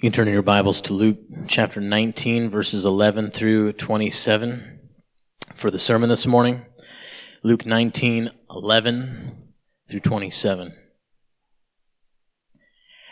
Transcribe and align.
You 0.00 0.08
can 0.08 0.12
turn 0.12 0.28
in 0.28 0.32
your 0.32 0.40
Bibles 0.40 0.80
to 0.82 0.94
Luke 0.94 1.18
chapter 1.46 1.78
19, 1.78 2.48
verses 2.48 2.86
11 2.86 3.32
through 3.32 3.74
27 3.74 4.80
for 5.54 5.70
the 5.70 5.78
sermon 5.78 6.08
this 6.08 6.26
morning. 6.26 6.64
Luke 7.42 7.66
19, 7.66 8.30
11 8.50 9.52
through 9.90 10.00
27. 10.00 10.74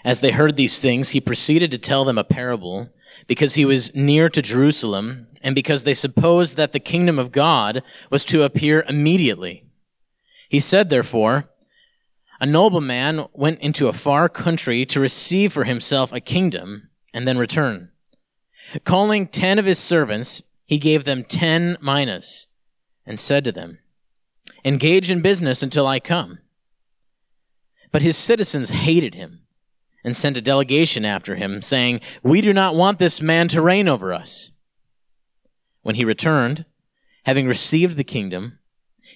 As 0.03 0.23
they 0.23 0.31
heard 0.31 0.57
these 0.57 0.81
things, 0.81 1.11
he 1.11 1.21
proceeded 1.21 1.71
to 1.73 1.77
tell 1.77 2.07
them 2.07 2.17
a 2.17 2.25
parable 2.25 2.89
because 3.27 3.53
he 3.53 3.67
was 3.67 3.95
near 3.95 4.31
to 4.31 4.41
Jerusalem 4.41 5.27
and 5.43 5.55
because 5.55 5.85
they 5.85 5.93
supposed 5.93 6.57
that 6.57 6.73
the 6.73 6.81
kingdom 6.81 7.19
of 7.19 7.33
God 7.33 7.83
was 8.11 8.25
to 8.25 8.45
appear 8.45 8.83
immediately. 8.89 9.67
He 10.49 10.59
said, 10.59 10.89
therefore, 10.89 11.51
a 12.41 12.47
nobleman 12.47 13.27
went 13.33 13.61
into 13.61 13.89
a 13.89 13.93
far 13.93 14.29
country 14.29 14.87
to 14.87 15.01
receive 15.01 15.53
for 15.53 15.65
himself 15.65 16.13
a 16.13 16.21
kingdom 16.21 16.91
and 17.13 17.27
then 17.27 17.39
return. 17.39 17.91
Calling 18.85 19.27
ten 19.27 19.59
of 19.59 19.65
his 19.65 19.79
servants, 19.79 20.43
he 20.67 20.79
gave 20.79 21.05
them 21.05 21.25
ten 21.25 21.77
minas 21.81 22.47
and 23.07 23.19
said 23.19 23.45
to 23.45 23.53
them, 23.53 23.79
Engage 24.65 25.11
in 25.11 25.23
business 25.23 25.63
until 25.63 25.87
I 25.87 25.99
come. 25.99 26.39
But 27.91 28.03
his 28.03 28.17
citizens 28.17 28.71
hated 28.71 29.15
him 29.15 29.41
and 30.05 30.15
sent 30.17 30.37
a 30.37 30.43
delegation 30.43 31.05
after 31.05 31.37
him, 31.37 31.63
saying, 31.63 32.01
We 32.23 32.41
do 32.41 32.53
not 32.53 32.75
want 32.75 32.99
this 32.99 33.21
man 33.21 33.49
to 33.49 33.63
reign 33.63 33.89
over 33.89 34.13
us. 34.13 34.53
When 35.83 35.95
he 35.95 36.05
returned, 36.05 36.67
having 37.25 37.47
received 37.47 37.97
the 37.97 38.05
kingdom, 38.05 38.58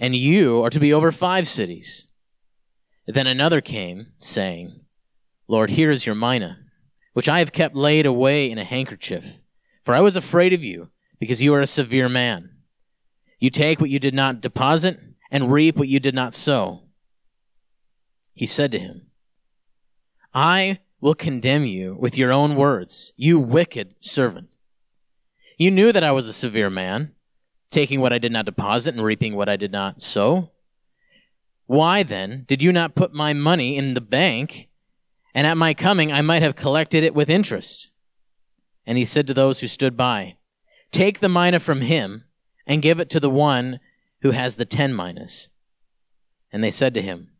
and 0.00 0.16
you 0.16 0.64
are 0.64 0.70
to 0.70 0.80
be 0.80 0.92
over 0.92 1.12
five 1.12 1.46
cities. 1.46 2.06
Then 3.06 3.26
another 3.26 3.60
came, 3.60 4.06
saying, 4.18 4.80
Lord, 5.46 5.70
here 5.70 5.90
is 5.90 6.06
your 6.06 6.14
mina, 6.14 6.58
which 7.12 7.28
I 7.28 7.40
have 7.40 7.52
kept 7.52 7.76
laid 7.76 8.06
away 8.06 8.50
in 8.50 8.58
a 8.58 8.64
handkerchief, 8.64 9.42
for 9.84 9.94
I 9.94 10.00
was 10.00 10.16
afraid 10.16 10.54
of 10.54 10.64
you, 10.64 10.88
because 11.18 11.42
you 11.42 11.52
are 11.54 11.60
a 11.60 11.66
severe 11.66 12.08
man. 12.08 12.50
You 13.38 13.50
take 13.50 13.78
what 13.78 13.90
you 13.90 13.98
did 13.98 14.14
not 14.14 14.40
deposit, 14.40 14.98
and 15.30 15.52
reap 15.52 15.76
what 15.76 15.88
you 15.88 16.00
did 16.00 16.14
not 16.14 16.34
sow. 16.34 16.84
He 18.32 18.46
said 18.46 18.72
to 18.72 18.78
him, 18.78 19.08
I 20.32 20.80
will 21.00 21.14
condemn 21.14 21.66
you 21.66 21.96
with 22.00 22.16
your 22.16 22.32
own 22.32 22.56
words, 22.56 23.12
you 23.16 23.38
wicked 23.38 23.96
servant. 24.00 24.56
You 25.58 25.70
knew 25.70 25.92
that 25.92 26.04
I 26.04 26.12
was 26.12 26.26
a 26.26 26.32
severe 26.32 26.70
man 26.70 27.12
taking 27.70 28.00
what 28.00 28.12
I 28.12 28.18
did 28.18 28.32
not 28.32 28.44
deposit 28.44 28.94
and 28.94 29.04
reaping 29.04 29.34
what 29.34 29.48
I 29.48 29.56
did 29.56 29.72
not 29.72 30.02
sow? 30.02 30.50
Why 31.66 32.02
then 32.02 32.44
did 32.48 32.62
you 32.62 32.72
not 32.72 32.96
put 32.96 33.14
my 33.14 33.32
money 33.32 33.76
in 33.76 33.94
the 33.94 34.00
bank, 34.00 34.68
and 35.34 35.46
at 35.46 35.56
my 35.56 35.72
coming 35.72 36.10
I 36.10 36.20
might 36.20 36.42
have 36.42 36.56
collected 36.56 37.04
it 37.04 37.14
with 37.14 37.30
interest? 37.30 37.90
And 38.86 38.98
he 38.98 39.04
said 39.04 39.26
to 39.28 39.34
those 39.34 39.60
who 39.60 39.68
stood 39.68 39.96
by, 39.96 40.36
Take 40.90 41.20
the 41.20 41.28
mina 41.28 41.60
from 41.60 41.82
him, 41.82 42.24
and 42.66 42.82
give 42.82 42.98
it 42.98 43.08
to 43.10 43.20
the 43.20 43.30
one 43.30 43.78
who 44.22 44.32
has 44.32 44.56
the 44.56 44.64
ten 44.64 44.94
minas. 44.94 45.50
And 46.52 46.64
they 46.64 46.72
said 46.72 46.94
to 46.94 47.02
him, 47.02 47.30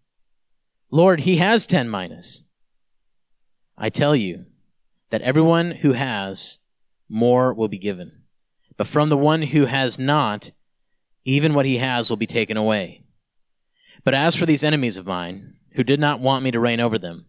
Lord, 0.93 1.21
he 1.21 1.37
has 1.37 1.67
ten 1.67 1.91
minas. 1.91 2.45
I 3.77 3.89
tell 3.89 4.15
you 4.15 4.47
that 5.11 5.23
everyone 5.23 5.73
who 5.73 5.93
has, 5.93 6.59
more 7.09 7.53
will 7.53 7.69
be 7.69 7.79
given 7.79 8.20
but 8.81 8.87
from 8.87 9.11
the 9.11 9.17
one 9.19 9.43
who 9.43 9.67
has 9.67 9.99
not, 9.99 10.53
even 11.27 11.53
what 11.53 11.67
he 11.67 11.77
has 11.77 12.09
will 12.09 12.17
be 12.17 12.27
taken 12.27 12.57
away. 12.57 13.05
But 14.05 14.15
as 14.15 14.35
for 14.35 14.47
these 14.47 14.65
enemies 14.65 14.97
of 14.97 15.05
mine, 15.05 15.57
who 15.73 15.85
did 15.85 16.01
not 16.01 16.19
want 16.19 16.43
me 16.43 16.51
to 16.51 16.59
reign 16.59 16.81
over 16.81 16.99
them, 16.99 17.27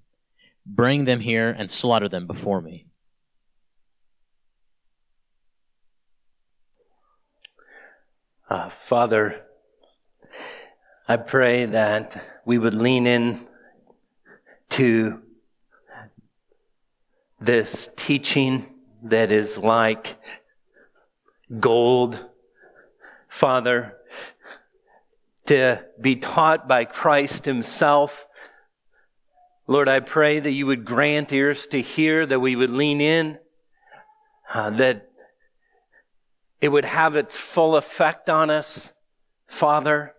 bring 0.65 1.03
them 1.03 1.19
here 1.19 1.49
and 1.49 1.69
slaughter 1.69 2.07
them 2.07 2.25
before 2.25 2.61
me. 2.61 2.87
Uh, 8.49 8.69
Father, 8.69 9.41
I 11.05 11.17
pray 11.17 11.65
that 11.65 12.23
we 12.45 12.59
would 12.59 12.75
lean 12.75 13.05
in 13.05 13.45
to 14.69 15.19
this 17.41 17.89
teaching 17.97 18.73
that 19.03 19.33
is 19.33 19.57
like 19.57 20.15
gold, 21.59 22.23
Father, 23.27 23.97
to 25.47 25.83
be 25.99 26.15
taught 26.15 26.67
by 26.67 26.85
Christ 26.85 27.45
Himself. 27.45 28.27
Lord, 29.67 29.89
I 29.89 29.99
pray 29.99 30.39
that 30.39 30.51
you 30.51 30.65
would 30.67 30.85
grant 30.85 31.31
ears 31.33 31.67
to 31.67 31.81
hear, 31.81 32.25
that 32.25 32.39
we 32.39 32.55
would 32.55 32.69
lean 32.69 33.01
in, 33.01 33.37
uh, 34.53 34.71
that 34.71 35.09
it 36.59 36.69
would 36.69 36.85
have 36.85 37.15
its 37.15 37.35
full 37.35 37.75
effect 37.75 38.29
on 38.29 38.49
us, 38.49 38.93
Father. 39.47 40.13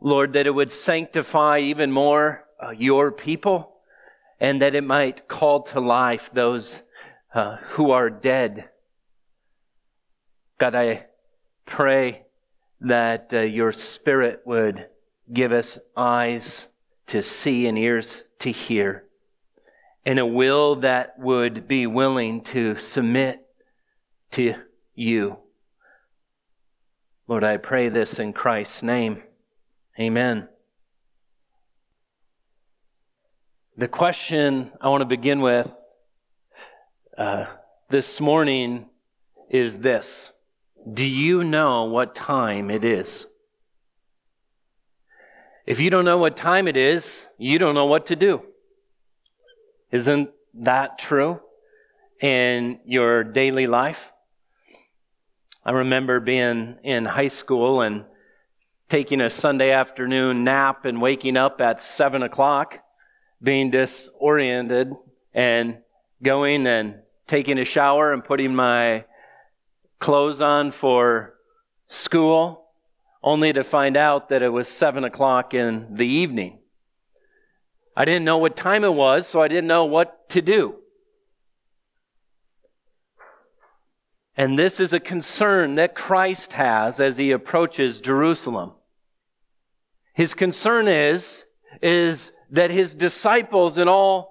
Lord, 0.00 0.32
that 0.34 0.46
it 0.46 0.50
would 0.50 0.70
sanctify 0.70 1.58
even 1.58 1.92
more 1.92 2.44
uh, 2.62 2.70
your 2.70 3.12
people, 3.12 3.76
and 4.38 4.62
that 4.62 4.74
it 4.74 4.84
might 4.84 5.28
call 5.28 5.62
to 5.64 5.80
life 5.80 6.30
those 6.32 6.82
uh, 7.34 7.56
who 7.70 7.90
are 7.90 8.10
dead 8.10 8.69
God, 10.60 10.74
I 10.74 11.06
pray 11.64 12.26
that 12.82 13.32
uh, 13.32 13.38
your 13.38 13.72
Spirit 13.72 14.42
would 14.44 14.88
give 15.32 15.52
us 15.52 15.78
eyes 15.96 16.68
to 17.06 17.22
see 17.22 17.66
and 17.66 17.78
ears 17.78 18.24
to 18.40 18.52
hear, 18.52 19.06
and 20.04 20.18
a 20.18 20.26
will 20.26 20.76
that 20.76 21.18
would 21.18 21.66
be 21.66 21.86
willing 21.86 22.42
to 22.42 22.76
submit 22.76 23.40
to 24.32 24.54
you. 24.94 25.38
Lord, 27.26 27.42
I 27.42 27.56
pray 27.56 27.88
this 27.88 28.18
in 28.18 28.34
Christ's 28.34 28.82
name. 28.82 29.22
Amen. 29.98 30.46
The 33.78 33.88
question 33.88 34.72
I 34.78 34.90
want 34.90 35.00
to 35.00 35.06
begin 35.06 35.40
with 35.40 35.74
uh, 37.16 37.46
this 37.88 38.20
morning 38.20 38.90
is 39.48 39.78
this 39.78 40.34
do 40.92 41.06
you 41.06 41.44
know 41.44 41.84
what 41.84 42.14
time 42.14 42.70
it 42.70 42.84
is? 42.84 43.26
If 45.66 45.80
you 45.80 45.90
don't 45.90 46.04
know 46.04 46.18
what 46.18 46.36
time 46.36 46.68
it 46.68 46.76
is, 46.76 47.28
you 47.38 47.58
don't 47.58 47.74
know 47.74 47.86
what 47.86 48.06
to 48.06 48.16
do. 48.16 48.42
Isn't 49.90 50.30
that 50.54 50.98
true 50.98 51.40
in 52.20 52.80
your 52.84 53.24
daily 53.24 53.66
life? 53.66 54.10
I 55.64 55.72
remember 55.72 56.20
being 56.20 56.78
in 56.82 57.04
high 57.04 57.28
school 57.28 57.82
and 57.82 58.04
taking 58.88 59.20
a 59.20 59.30
Sunday 59.30 59.70
afternoon 59.70 60.42
nap 60.42 60.84
and 60.84 61.00
waking 61.00 61.36
up 61.36 61.60
at 61.60 61.82
seven 61.82 62.22
o'clock, 62.22 62.78
being 63.42 63.70
disoriented 63.70 64.92
and 65.34 65.78
going 66.22 66.66
and 66.66 66.96
taking 67.26 67.58
a 67.58 67.64
shower 67.64 68.12
and 68.12 68.24
putting 68.24 68.54
my 68.54 69.04
clothes 70.00 70.40
on 70.40 70.72
for 70.72 71.34
school, 71.86 72.66
only 73.22 73.52
to 73.52 73.62
find 73.62 73.96
out 73.96 74.30
that 74.30 74.42
it 74.42 74.48
was 74.48 74.68
seven 74.68 75.04
o'clock 75.04 75.54
in 75.54 75.94
the 75.94 76.06
evening. 76.06 76.58
I 77.96 78.04
didn't 78.04 78.24
know 78.24 78.38
what 78.38 78.56
time 78.56 78.82
it 78.82 78.94
was, 78.94 79.26
so 79.26 79.42
I 79.42 79.48
didn't 79.48 79.68
know 79.68 79.84
what 79.84 80.28
to 80.30 80.42
do. 80.42 80.76
And 84.36 84.58
this 84.58 84.80
is 84.80 84.94
a 84.94 85.00
concern 85.00 85.74
that 85.74 85.94
Christ 85.94 86.54
has 86.54 86.98
as 86.98 87.18
he 87.18 87.30
approaches 87.30 88.00
Jerusalem. 88.00 88.72
His 90.14 90.32
concern 90.32 90.88
is, 90.88 91.46
is 91.82 92.32
that 92.50 92.70
his 92.70 92.94
disciples 92.94 93.76
and 93.76 93.90
all 93.90 94.29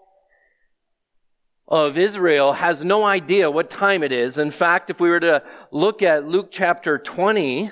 of 1.69 1.99
Israel 1.99 2.53
has 2.53 2.83
no 2.83 3.05
idea 3.05 3.49
what 3.49 3.69
time 3.69 4.01
it 4.01 4.11
is. 4.11 4.39
In 4.39 4.49
fact, 4.49 4.89
if 4.89 4.99
we 4.99 5.09
were 5.09 5.19
to 5.19 5.43
look 5.71 6.01
at 6.01 6.27
Luke 6.27 6.47
chapter 6.49 6.97
20, 6.97 7.71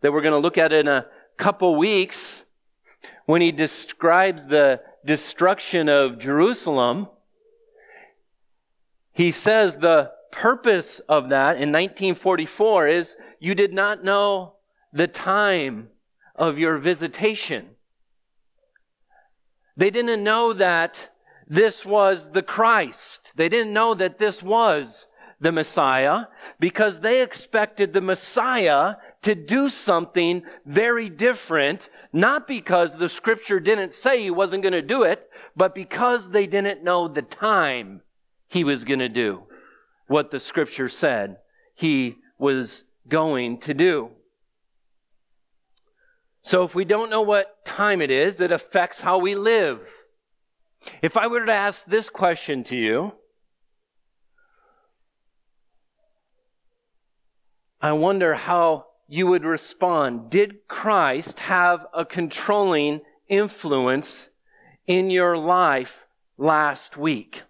that 0.00 0.12
we're 0.12 0.22
going 0.22 0.32
to 0.32 0.38
look 0.38 0.56
at 0.56 0.72
in 0.72 0.88
a 0.88 1.06
couple 1.36 1.76
weeks, 1.76 2.46
when 3.26 3.42
he 3.42 3.52
describes 3.52 4.46
the 4.46 4.80
destruction 5.04 5.90
of 5.90 6.18
Jerusalem, 6.18 7.08
he 9.12 9.30
says 9.30 9.76
the 9.76 10.12
purpose 10.32 11.00
of 11.00 11.28
that 11.28 11.56
in 11.56 11.72
1944 11.72 12.88
is 12.88 13.16
you 13.38 13.54
did 13.54 13.72
not 13.72 14.02
know 14.02 14.54
the 14.92 15.06
time 15.06 15.88
of 16.34 16.58
your 16.58 16.78
visitation. 16.78 17.68
They 19.76 19.90
didn't 19.90 20.24
know 20.24 20.54
that 20.54 21.10
this 21.46 21.86
was 21.86 22.32
the 22.32 22.42
Christ. 22.42 23.32
They 23.36 23.48
didn't 23.48 23.72
know 23.72 23.94
that 23.94 24.18
this 24.18 24.42
was 24.42 25.06
the 25.40 25.52
Messiah 25.52 26.26
because 26.58 27.00
they 27.00 27.22
expected 27.22 27.92
the 27.92 28.00
Messiah 28.00 28.96
to 29.22 29.34
do 29.34 29.68
something 29.68 30.42
very 30.64 31.08
different, 31.10 31.90
not 32.12 32.48
because 32.48 32.96
the 32.96 33.08
scripture 33.08 33.60
didn't 33.60 33.92
say 33.92 34.22
he 34.22 34.30
wasn't 34.30 34.62
going 34.62 34.72
to 34.72 34.82
do 34.82 35.02
it, 35.02 35.28
but 35.54 35.74
because 35.74 36.30
they 36.30 36.46
didn't 36.46 36.82
know 36.82 37.06
the 37.06 37.22
time 37.22 38.00
he 38.48 38.64
was 38.64 38.84
going 38.84 39.00
to 39.00 39.08
do 39.08 39.42
what 40.06 40.30
the 40.30 40.40
scripture 40.40 40.88
said 40.88 41.36
he 41.74 42.16
was 42.38 42.84
going 43.08 43.58
to 43.58 43.74
do. 43.74 44.10
So 46.42 46.62
if 46.62 46.74
we 46.74 46.84
don't 46.84 47.10
know 47.10 47.22
what 47.22 47.64
time 47.64 48.00
it 48.00 48.10
is, 48.10 48.40
it 48.40 48.52
affects 48.52 49.00
how 49.00 49.18
we 49.18 49.34
live. 49.34 50.05
If 51.02 51.16
I 51.16 51.26
were 51.26 51.44
to 51.44 51.52
ask 51.52 51.84
this 51.86 52.10
question 52.10 52.64
to 52.64 52.76
you, 52.76 53.12
I 57.80 57.92
wonder 57.92 58.34
how 58.34 58.86
you 59.08 59.26
would 59.28 59.44
respond. 59.44 60.30
Did 60.30 60.66
Christ 60.66 61.40
have 61.40 61.86
a 61.94 62.04
controlling 62.04 63.00
influence 63.28 64.30
in 64.86 65.10
your 65.10 65.36
life 65.36 66.06
last 66.38 66.96
week? 66.96 67.42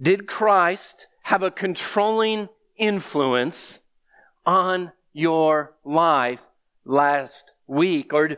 Did 0.00 0.26
Christ 0.26 1.06
have 1.22 1.42
a 1.42 1.50
controlling 1.50 2.48
influence 2.76 3.80
on 4.46 4.92
your 5.12 5.74
life 5.84 6.42
last 6.84 7.52
week? 7.66 8.12
Or 8.12 8.30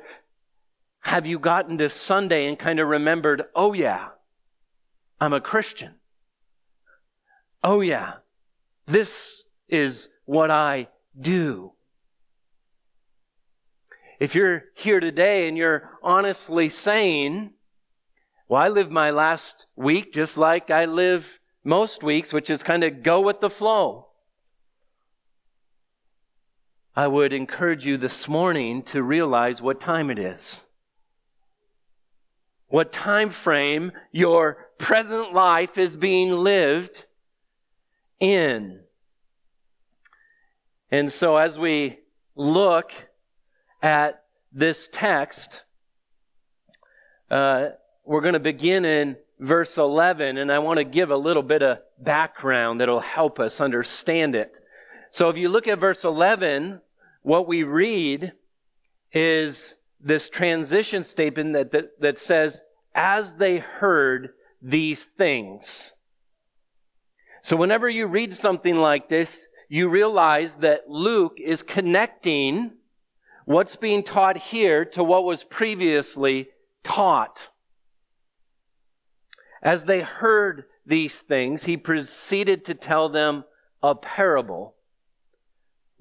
have 1.03 1.27
you 1.27 1.39
gotten 1.39 1.79
to 1.79 1.89
Sunday 1.89 2.47
and 2.47 2.59
kind 2.59 2.81
of 2.81 2.89
remembered, 2.89 3.43
oh 3.55 3.73
yeah, 3.73 4.09
I'm 5.21 5.33
a 5.33 5.41
Christian? 5.41 5.95
Oh 7.63 7.81
yeah, 7.81 8.15
this 8.87 9.45
is 9.69 10.09
what 10.25 10.51
I 10.51 10.89
do. 11.19 11.73
If 14.21 14.37
you're 14.37 14.63
here 14.77 15.01
today 15.01 15.49
and 15.49 15.57
you're 15.59 15.91
honestly 16.03 16.69
saying, 16.69 17.51
well, 18.49 18.63
I 18.63 18.69
live 18.69 18.91
my 18.91 19.11
last 19.11 19.67
week 19.75 20.13
just 20.13 20.39
like 20.39 20.71
I 20.71 20.85
live 20.85 21.41
most 21.65 22.05
weeks, 22.05 22.33
which 22.33 22.49
is 22.49 22.63
kind 22.63 22.85
of 22.85 23.03
go 23.03 23.21
with 23.21 23.41
the 23.41 23.51
flow. 23.51 24.07
I 26.95 27.09
would 27.09 27.33
encourage 27.33 27.87
you 27.87 27.97
this 27.97 28.29
morning 28.29 28.83
to 28.85 29.03
realize 29.03 29.61
what 29.61 29.81
time 29.81 30.11
it 30.11 30.19
is. 30.19 30.67
What 32.73 32.91
time 32.91 33.29
frame 33.29 33.93
your 34.13 34.57
present 34.79 35.35
life 35.35 35.77
is 35.77 35.95
being 35.95 36.33
lived 36.33 37.05
in. 38.19 38.81
And 40.91 41.13
so 41.13 41.37
as 41.37 41.59
we 41.59 41.99
look 42.35 42.93
at 43.83 44.25
this 44.55 44.89
text, 44.91 45.65
uh, 47.31 47.73
we're 48.07 48.23
going 48.23 48.33
to 48.33 48.41
begin 48.41 48.87
in 48.87 49.19
verse 49.39 49.77
11, 49.77 50.39
and 50.39 50.51
I 50.51 50.61
want 50.61 50.79
to 50.79 50.85
give 50.85 51.11
a 51.11 51.17
little 51.19 51.43
bit 51.43 51.63
of 51.63 51.81
background 51.99 52.81
that'll 52.81 53.01
help 53.01 53.39
us 53.39 53.61
understand 53.61 54.35
it. 54.35 54.61
So 55.11 55.29
if 55.29 55.37
you 55.37 55.51
look 55.51 55.69
at 55.69 55.79
verse 55.79 56.05
11, 56.05 56.81
what 57.21 57.47
we 57.47 57.65
read 57.65 58.33
is 59.13 59.75
this 60.03 60.29
transition 60.29 61.05
statement 61.05 61.53
that, 61.53 61.71
that, 61.71 62.01
that 62.01 62.19
says, 62.19 62.63
as 62.95 63.35
they 63.35 63.59
heard 63.59 64.31
these 64.61 65.05
things. 65.05 65.95
So 67.43 67.57
whenever 67.57 67.89
you 67.89 68.07
read 68.07 68.33
something 68.33 68.77
like 68.77 69.09
this, 69.09 69.49
you 69.69 69.89
realize 69.89 70.55
that 70.55 70.89
Luke 70.89 71.39
is 71.41 71.63
connecting 71.63 72.73
what's 73.45 73.77
being 73.77 74.03
taught 74.03 74.37
here 74.37 74.85
to 74.85 75.03
what 75.03 75.25
was 75.25 75.43
previously 75.45 76.49
taught. 76.85 77.49
As 79.63 79.85
they 79.85 80.01
heard 80.01 80.65
these 80.87 81.19
things, 81.19 81.65
he 81.65 81.77
proceeded 81.77 82.65
to 82.67 82.75
tell 82.75 83.09
them 83.09 83.45
a 83.83 83.95
parable 83.95 84.75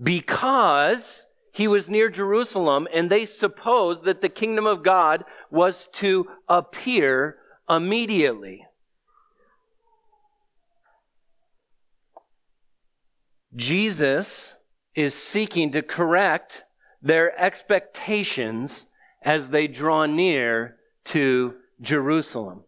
because 0.01 1.27
he 1.51 1.67
was 1.67 1.89
near 1.89 2.09
Jerusalem 2.09 2.87
and 2.93 3.09
they 3.09 3.25
supposed 3.25 4.05
that 4.05 4.21
the 4.21 4.29
kingdom 4.29 4.65
of 4.65 4.83
God 4.83 5.25
was 5.49 5.87
to 5.93 6.27
appear 6.47 7.37
immediately. 7.69 8.65
Jesus 13.55 14.55
is 14.95 15.13
seeking 15.13 15.71
to 15.71 15.81
correct 15.81 16.63
their 17.01 17.37
expectations 17.39 18.87
as 19.23 19.49
they 19.49 19.67
draw 19.67 20.05
near 20.05 20.77
to 21.05 21.55
Jerusalem. 21.81 22.63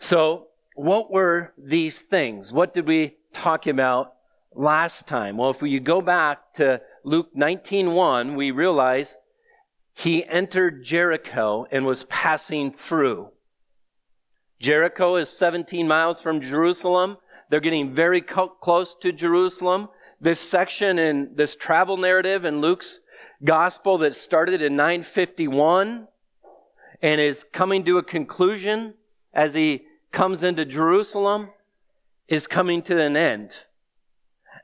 So, 0.00 0.48
what 0.74 1.10
were 1.10 1.52
these 1.56 1.98
things? 1.98 2.52
What 2.52 2.74
did 2.74 2.86
we 2.86 3.16
talk 3.32 3.66
about 3.66 4.14
last 4.54 5.06
time? 5.06 5.36
Well, 5.36 5.50
if 5.50 5.62
we 5.62 5.78
go 5.80 6.00
back 6.00 6.54
to 6.54 6.80
Luke 7.04 7.34
19:1, 7.34 8.36
we 8.36 8.50
realize 8.50 9.18
he 9.92 10.24
entered 10.24 10.82
Jericho 10.82 11.66
and 11.70 11.86
was 11.86 12.04
passing 12.04 12.72
through. 12.72 13.30
Jericho 14.58 15.16
is 15.16 15.28
17 15.28 15.86
miles 15.86 16.20
from 16.20 16.40
Jerusalem. 16.40 17.18
They're 17.50 17.60
getting 17.60 17.94
very 17.94 18.20
close 18.20 18.94
to 18.96 19.12
Jerusalem. 19.12 19.88
This 20.20 20.40
section 20.40 20.98
in 20.98 21.34
this 21.34 21.54
travel 21.54 21.96
narrative 21.96 22.44
in 22.44 22.60
Luke's 22.60 23.00
gospel 23.44 23.98
that 23.98 24.14
started 24.14 24.62
in 24.62 24.74
951 24.74 26.08
and 27.02 27.20
is 27.20 27.44
coming 27.44 27.84
to 27.84 27.98
a 27.98 28.02
conclusion 28.02 28.94
as 29.34 29.54
he 29.54 29.86
comes 30.12 30.42
into 30.42 30.64
Jerusalem 30.64 31.50
is 32.28 32.46
coming 32.46 32.80
to 32.82 32.98
an 33.00 33.16
end. 33.16 33.54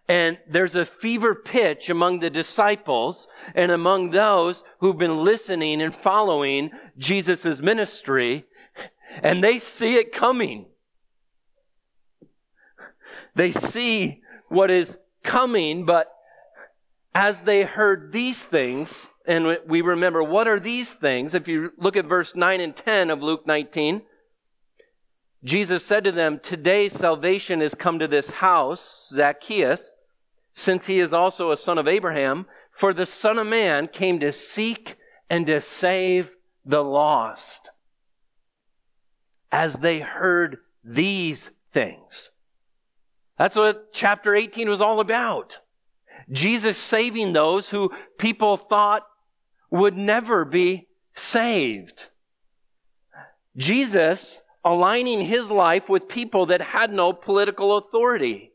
And 0.09 0.39
there's 0.49 0.75
a 0.75 0.85
fever 0.85 1.35
pitch 1.35 1.89
among 1.89 2.19
the 2.19 2.31
disciples 2.31 3.29
and 3.55 3.71
among 3.71 4.11
those 4.11 4.65
who've 4.81 4.99
been 4.99 5.23
listening 5.23 5.81
and 5.81 5.95
following 5.95 6.71
Jesus' 6.99 7.61
ministry, 7.61 8.45
and 9.23 9.43
they 9.43 9.59
see 9.59 9.97
it 9.97 10.13
coming. 10.13 10.67
They 13.35 13.53
see 13.53 14.23
what 14.49 14.71
is 14.71 14.99
coming, 15.23 15.85
but 15.85 16.13
as 17.15 17.41
they 17.41 17.63
heard 17.63 18.13
these 18.13 18.43
things, 18.43 19.09
and 19.27 19.59
we 19.67 19.81
remember 19.81 20.23
what 20.23 20.49
are 20.49 20.61
these 20.61 20.95
things, 20.95 21.35
if 21.35 21.47
you 21.47 21.73
look 21.77 21.97
at 21.97 22.07
verse 22.07 22.35
9 22.35 22.61
and 22.61 22.75
10 22.75 23.11
of 23.11 23.23
Luke 23.23 23.47
19, 23.47 24.03
Jesus 25.43 25.85
said 25.85 26.05
to 26.05 26.13
them, 26.13 26.39
Today 26.43 26.89
salvation 26.89 27.61
has 27.61 27.75
come 27.75 27.99
to 27.99 28.09
this 28.09 28.31
house, 28.31 29.11
Zacchaeus, 29.13 29.93
since 30.53 30.87
he 30.87 31.01
is 31.01 31.15
also 31.15 31.51
a 31.51 31.57
son 31.57 31.79
of 31.79 31.89
Abraham, 31.89 32.47
for 32.71 32.93
the 32.93 33.07
Son 33.07 33.39
of 33.39 33.47
Man 33.47 33.89
came 33.89 34.21
to 34.21 34.33
seek 34.33 34.97
and 35.29 35.47
to 35.47 35.61
save 35.61 36.33
the 36.65 36.83
lost. 36.83 37.71
As 39.51 39.75
they 39.75 40.01
heard 40.01 40.59
these 40.85 41.51
things. 41.73 42.31
That's 43.39 43.57
what 43.57 43.93
chapter 43.93 44.35
18 44.35 44.69
was 44.69 44.81
all 44.81 45.01
about. 45.01 45.59
Jesus 46.31 46.77
saving 46.77 47.33
those 47.33 47.71
who 47.71 47.91
people 48.19 48.57
thought 48.57 49.03
would 49.71 49.97
never 49.97 50.45
be 50.45 50.89
saved. 51.15 52.05
Jesus 53.57 54.43
aligning 54.65 55.21
his 55.23 55.51
life 55.51 55.89
with 55.89 56.09
people 56.09 56.47
that 56.47 56.61
had 56.61 56.93
no 56.93 57.13
political 57.13 57.79
authority. 57.79 58.53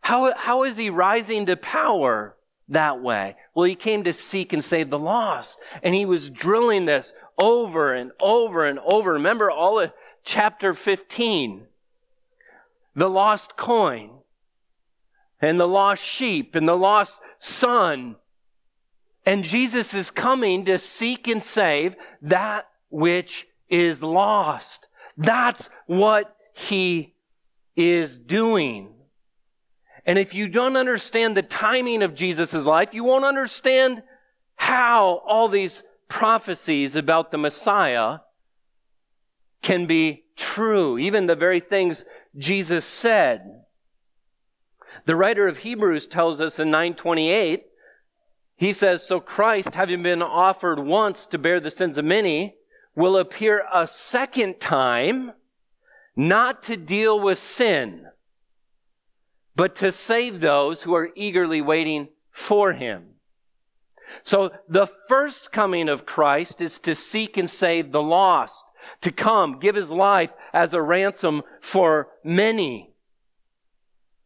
How, 0.00 0.34
how 0.36 0.64
is 0.64 0.76
he 0.76 0.90
rising 0.90 1.46
to 1.46 1.56
power 1.56 2.36
that 2.68 3.00
way? 3.00 3.36
Well, 3.54 3.64
he 3.64 3.74
came 3.74 4.04
to 4.04 4.12
seek 4.12 4.52
and 4.52 4.64
save 4.64 4.90
the 4.90 4.98
lost. 4.98 5.58
And 5.82 5.94
he 5.94 6.04
was 6.04 6.30
drilling 6.30 6.86
this 6.86 7.14
over 7.38 7.94
and 7.94 8.10
over 8.20 8.66
and 8.66 8.78
over. 8.80 9.12
Remember 9.14 9.50
all 9.50 9.78
of 9.78 9.92
chapter 10.24 10.74
15. 10.74 11.66
The 12.96 13.08
lost 13.08 13.56
coin 13.56 14.10
and 15.40 15.58
the 15.58 15.68
lost 15.68 16.04
sheep 16.04 16.54
and 16.54 16.68
the 16.68 16.76
lost 16.76 17.22
son. 17.38 18.16
And 19.24 19.44
Jesus 19.44 19.94
is 19.94 20.10
coming 20.10 20.64
to 20.64 20.78
seek 20.78 21.28
and 21.28 21.42
save 21.42 21.94
that 22.22 22.66
which 22.90 23.46
is 23.70 24.02
lost. 24.02 24.88
That's 25.16 25.70
what 25.86 26.34
he 26.54 27.14
is 27.76 28.18
doing. 28.18 28.94
And 30.06 30.18
if 30.18 30.34
you 30.34 30.48
don't 30.48 30.76
understand 30.76 31.36
the 31.36 31.42
timing 31.42 32.02
of 32.02 32.14
Jesus' 32.14 32.54
life, 32.66 32.90
you 32.92 33.04
won't 33.04 33.24
understand 33.24 34.02
how 34.56 35.22
all 35.26 35.48
these 35.48 35.82
prophecies 36.08 36.96
about 36.96 37.30
the 37.30 37.38
Messiah 37.38 38.18
can 39.62 39.86
be 39.86 40.24
true. 40.36 40.98
Even 40.98 41.26
the 41.26 41.36
very 41.36 41.60
things 41.60 42.04
Jesus 42.36 42.84
said. 42.84 43.42
The 45.04 45.16
writer 45.16 45.46
of 45.46 45.58
Hebrews 45.58 46.06
tells 46.06 46.40
us 46.40 46.58
in 46.58 46.70
928, 46.70 47.64
he 48.56 48.72
says, 48.72 49.06
So 49.06 49.20
Christ, 49.20 49.74
having 49.74 50.02
been 50.02 50.22
offered 50.22 50.78
once 50.78 51.26
to 51.28 51.38
bear 51.38 51.60
the 51.60 51.70
sins 51.70 51.96
of 51.96 52.04
many, 52.04 52.56
will 53.00 53.16
appear 53.16 53.64
a 53.72 53.86
second 53.86 54.60
time, 54.60 55.32
not 56.14 56.62
to 56.64 56.76
deal 56.76 57.18
with 57.18 57.38
sin, 57.38 58.06
but 59.56 59.74
to 59.76 59.90
save 59.90 60.40
those 60.40 60.82
who 60.82 60.94
are 60.94 61.10
eagerly 61.14 61.60
waiting 61.60 62.08
for 62.30 62.72
him. 62.72 63.06
So 64.22 64.50
the 64.68 64.86
first 65.08 65.50
coming 65.50 65.88
of 65.88 66.04
Christ 66.04 66.60
is 66.60 66.78
to 66.80 66.94
seek 66.94 67.36
and 67.36 67.48
save 67.48 67.90
the 67.90 68.02
lost, 68.02 68.66
to 69.02 69.10
come, 69.10 69.58
give 69.58 69.74
his 69.74 69.90
life 69.90 70.30
as 70.52 70.74
a 70.74 70.82
ransom 70.82 71.42
for 71.60 72.08
many, 72.22 72.92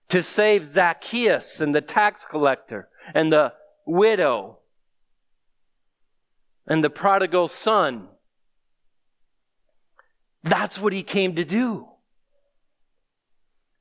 to 0.08 0.22
save 0.22 0.66
Zacchaeus 0.66 1.60
and 1.60 1.74
the 1.74 1.80
tax 1.80 2.24
collector 2.24 2.88
and 3.14 3.32
the 3.32 3.52
widow 3.86 4.58
and 6.66 6.82
the 6.82 6.90
prodigal 6.90 7.48
son. 7.48 8.08
That's 10.44 10.78
what 10.78 10.92
he 10.92 11.02
came 11.02 11.34
to 11.36 11.44
do. 11.44 11.88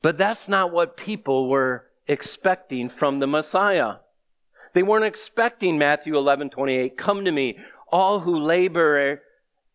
But 0.02 0.18
that's 0.18 0.50
not 0.50 0.72
what 0.72 0.98
people 0.98 1.50
were 1.50 1.86
expecting 2.08 2.90
from 2.90 3.20
the 3.20 3.28
Messiah. 3.28 3.96
They 4.74 4.84
weren't 4.84 5.06
expecting 5.06 5.78
Matthew 5.78 6.18
11, 6.18 6.50
28, 6.50 6.98
come 6.98 7.26
to 7.26 7.32
me, 7.32 7.60
all 7.92 8.20
who 8.20 8.38
labor 8.38 9.22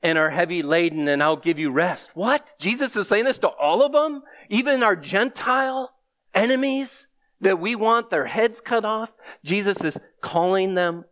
and 0.02 0.18
are 0.18 0.30
heavy 0.30 0.62
laden, 0.62 1.08
and 1.08 1.22
I'll 1.22 1.36
give 1.36 1.58
you 1.58 1.70
rest. 1.70 2.10
What? 2.14 2.54
Jesus 2.58 2.96
is 2.96 3.08
saying 3.08 3.24
this 3.24 3.38
to 3.40 3.48
all 3.48 3.82
of 3.82 3.92
them? 3.92 4.22
Even 4.48 4.82
our 4.82 4.96
Gentile 4.96 5.92
enemies 6.34 7.08
that 7.40 7.60
we 7.60 7.74
want 7.74 8.10
their 8.10 8.26
heads 8.26 8.60
cut 8.60 8.84
off? 8.84 9.10
Jesus 9.44 9.84
is 9.84 9.98
calling 10.20 10.74
them 10.74 11.04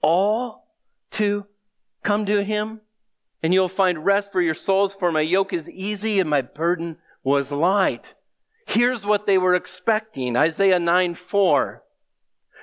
all 0.00 0.66
to 1.12 1.46
come 2.02 2.26
to 2.26 2.42
him, 2.42 2.80
and 3.42 3.54
you'll 3.54 3.68
find 3.68 4.04
rest 4.04 4.32
for 4.32 4.40
your 4.40 4.54
souls, 4.54 4.94
for 4.94 5.12
my 5.12 5.20
yoke 5.20 5.52
is 5.52 5.70
easy 5.70 6.20
and 6.20 6.28
my 6.28 6.42
burden 6.42 6.96
was 7.22 7.52
light. 7.52 8.14
Here's 8.66 9.06
what 9.06 9.26
they 9.26 9.38
were 9.38 9.54
expecting 9.54 10.36
Isaiah 10.36 10.78
9 10.78 11.14
4. 11.14 11.82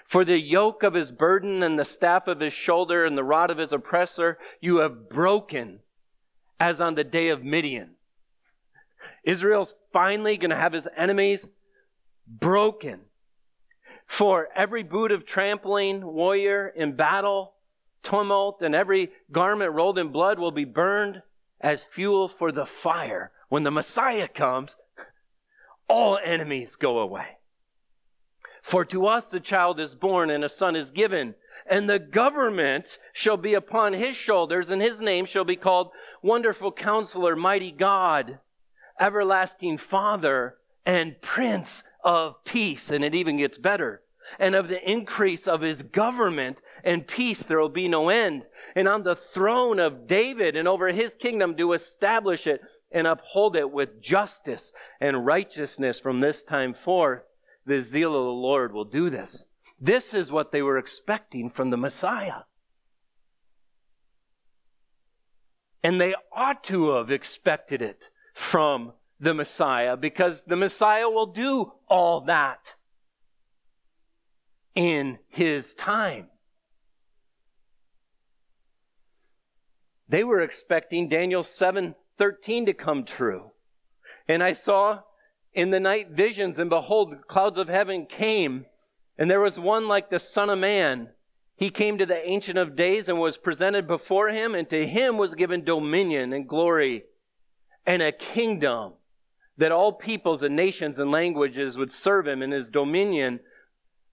For 0.05 0.23
the 0.23 0.37
yoke 0.37 0.83
of 0.83 0.93
his 0.93 1.11
burden 1.11 1.63
and 1.63 1.79
the 1.79 1.85
staff 1.85 2.27
of 2.27 2.39
his 2.39 2.53
shoulder 2.53 3.05
and 3.05 3.17
the 3.17 3.23
rod 3.23 3.49
of 3.49 3.57
his 3.57 3.73
oppressor 3.73 4.37
you 4.61 4.77
have 4.77 5.09
broken 5.09 5.79
as 6.59 6.79
on 6.79 6.93
the 6.93 7.03
day 7.03 7.29
of 7.29 7.43
Midian. 7.43 7.95
Israel's 9.23 9.73
finally 9.91 10.37
going 10.37 10.51
to 10.51 10.55
have 10.55 10.73
his 10.73 10.87
enemies 10.95 11.49
broken. 12.27 13.01
For 14.05 14.49
every 14.55 14.83
boot 14.83 15.11
of 15.11 15.25
trampling 15.25 16.05
warrior 16.05 16.67
in 16.67 16.95
battle, 16.95 17.54
tumult, 18.05 18.61
and 18.61 18.73
every 18.73 19.11
garment 19.31 19.73
rolled 19.73 19.97
in 19.97 20.09
blood 20.09 20.39
will 20.39 20.51
be 20.51 20.63
burned 20.63 21.21
as 21.59 21.83
fuel 21.83 22.27
for 22.29 22.51
the 22.51 22.65
fire. 22.65 23.31
When 23.49 23.63
the 23.63 23.71
Messiah 23.71 24.27
comes, 24.27 24.77
all 25.89 26.17
enemies 26.23 26.75
go 26.77 26.99
away. 26.99 27.37
For 28.61 28.85
to 28.85 29.07
us 29.07 29.33
a 29.33 29.39
child 29.39 29.79
is 29.79 29.93
born 29.93 30.29
and 30.29 30.43
a 30.43 30.49
son 30.49 30.75
is 30.75 30.91
given, 30.91 31.35
and 31.67 31.89
the 31.89 31.99
government 31.99 32.97
shall 33.13 33.37
be 33.37 33.53
upon 33.53 33.93
his 33.93 34.15
shoulders, 34.15 34.69
and 34.69 34.81
his 34.81 35.01
name 35.01 35.25
shall 35.25 35.43
be 35.43 35.55
called 35.55 35.91
Wonderful 36.21 36.71
Counselor, 36.71 37.35
Mighty 37.35 37.71
God, 37.71 38.39
Everlasting 38.99 39.77
Father, 39.77 40.57
and 40.85 41.19
Prince 41.21 41.83
of 42.03 42.43
Peace. 42.43 42.91
And 42.91 43.03
it 43.03 43.15
even 43.15 43.37
gets 43.37 43.57
better. 43.57 44.01
And 44.39 44.55
of 44.55 44.67
the 44.67 44.89
increase 44.89 45.47
of 45.47 45.61
his 45.61 45.81
government 45.81 46.61
and 46.83 47.07
peace 47.07 47.43
there 47.43 47.59
will 47.59 47.69
be 47.69 47.87
no 47.87 48.09
end. 48.09 48.43
And 48.75 48.87
on 48.87 49.03
the 49.03 49.15
throne 49.15 49.79
of 49.79 50.07
David 50.07 50.55
and 50.55 50.67
over 50.67 50.89
his 50.89 51.13
kingdom 51.15 51.55
to 51.57 51.73
establish 51.73 52.47
it 52.47 52.61
and 52.91 53.07
uphold 53.07 53.55
it 53.55 53.71
with 53.71 54.01
justice 54.01 54.71
and 55.01 55.25
righteousness 55.25 55.99
from 55.99 56.21
this 56.21 56.43
time 56.43 56.73
forth 56.73 57.23
the 57.65 57.81
zeal 57.81 58.15
of 58.15 58.25
the 58.25 58.31
Lord 58.31 58.73
will 58.73 58.85
do 58.85 59.09
this. 59.09 59.45
This 59.79 60.13
is 60.13 60.31
what 60.31 60.51
they 60.51 60.61
were 60.61 60.77
expecting 60.77 61.49
from 61.49 61.69
the 61.69 61.77
Messiah. 61.77 62.43
And 65.83 65.99
they 65.99 66.15
ought 66.31 66.63
to 66.65 66.91
have 66.91 67.11
expected 67.11 67.81
it 67.81 68.09
from 68.33 68.93
the 69.19 69.33
Messiah 69.33 69.97
because 69.97 70.43
the 70.43 70.55
Messiah 70.55 71.09
will 71.09 71.27
do 71.27 71.73
all 71.87 72.21
that 72.21 72.75
in 74.75 75.17
his 75.29 75.73
time. 75.73 76.29
They 80.07 80.23
were 80.23 80.41
expecting 80.41 81.09
Daniel 81.09 81.41
7:13 81.41 82.65
to 82.67 82.73
come 82.73 83.05
true. 83.05 83.51
And 84.27 84.43
I 84.43 84.53
saw 84.53 85.01
in 85.53 85.71
the 85.71 85.79
night 85.79 86.09
visions, 86.09 86.59
and 86.59 86.69
behold, 86.69 87.27
clouds 87.27 87.57
of 87.57 87.69
heaven 87.69 88.05
came, 88.05 88.65
and 89.17 89.31
there 89.31 89.39
was 89.39 89.59
one 89.59 89.87
like 89.87 90.09
the 90.09 90.19
Son 90.19 90.49
of 90.49 90.59
Man. 90.59 91.13
He 91.55 91.69
came 91.69 91.97
to 91.97 92.05
the 92.05 92.27
Ancient 92.27 92.57
of 92.57 92.75
Days 92.75 93.07
and 93.07 93.19
was 93.19 93.37
presented 93.37 93.87
before 93.87 94.29
him, 94.29 94.53
and 94.53 94.69
to 94.69 94.85
him 94.85 95.17
was 95.17 95.35
given 95.35 95.63
dominion 95.63 96.33
and 96.33 96.47
glory 96.47 97.05
and 97.85 98.01
a 98.01 98.11
kingdom 98.11 98.93
that 99.57 99.71
all 99.71 99.93
peoples 99.93 100.43
and 100.43 100.55
nations 100.55 100.99
and 100.99 101.11
languages 101.11 101.77
would 101.77 101.91
serve 101.91 102.27
him, 102.27 102.41
and 102.41 102.51
his 102.51 102.69
dominion 102.69 103.39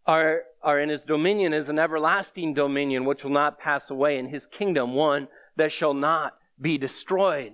are, 0.07 0.45
are 0.62 0.81
in 0.81 0.88
his 0.88 1.04
dominion 1.04 1.52
is 1.52 1.69
an 1.69 1.78
everlasting 1.78 2.54
dominion 2.54 3.04
which 3.04 3.25
will 3.25 3.31
not 3.31 3.59
pass 3.59 3.90
away, 3.90 4.19
and 4.19 4.28
his 4.28 4.47
kingdom 4.47 4.95
one 4.95 5.28
that 5.57 5.73
shall 5.73 5.95
not 5.95 6.37
be 6.61 6.78
destroyed. 6.78 7.52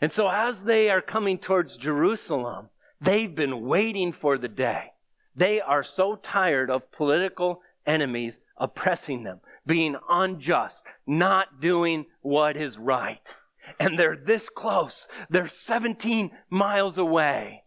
And 0.00 0.10
so 0.10 0.28
as 0.28 0.62
they 0.62 0.90
are 0.90 1.00
coming 1.00 1.38
towards 1.38 1.76
Jerusalem, 1.76 2.68
they've 3.00 3.34
been 3.34 3.66
waiting 3.66 4.12
for 4.12 4.38
the 4.38 4.48
day. 4.48 4.92
They 5.36 5.60
are 5.60 5.82
so 5.82 6.16
tired 6.16 6.70
of 6.70 6.90
political 6.92 7.60
enemies 7.86 8.40
oppressing 8.56 9.24
them, 9.24 9.40
being 9.66 9.96
unjust, 10.08 10.84
not 11.06 11.60
doing 11.60 12.06
what 12.22 12.56
is 12.56 12.78
right. 12.78 13.36
And 13.80 13.98
they're 13.98 14.16
this 14.16 14.48
close. 14.48 15.08
They're 15.30 15.48
17 15.48 16.30
miles 16.50 16.98
away. 16.98 17.64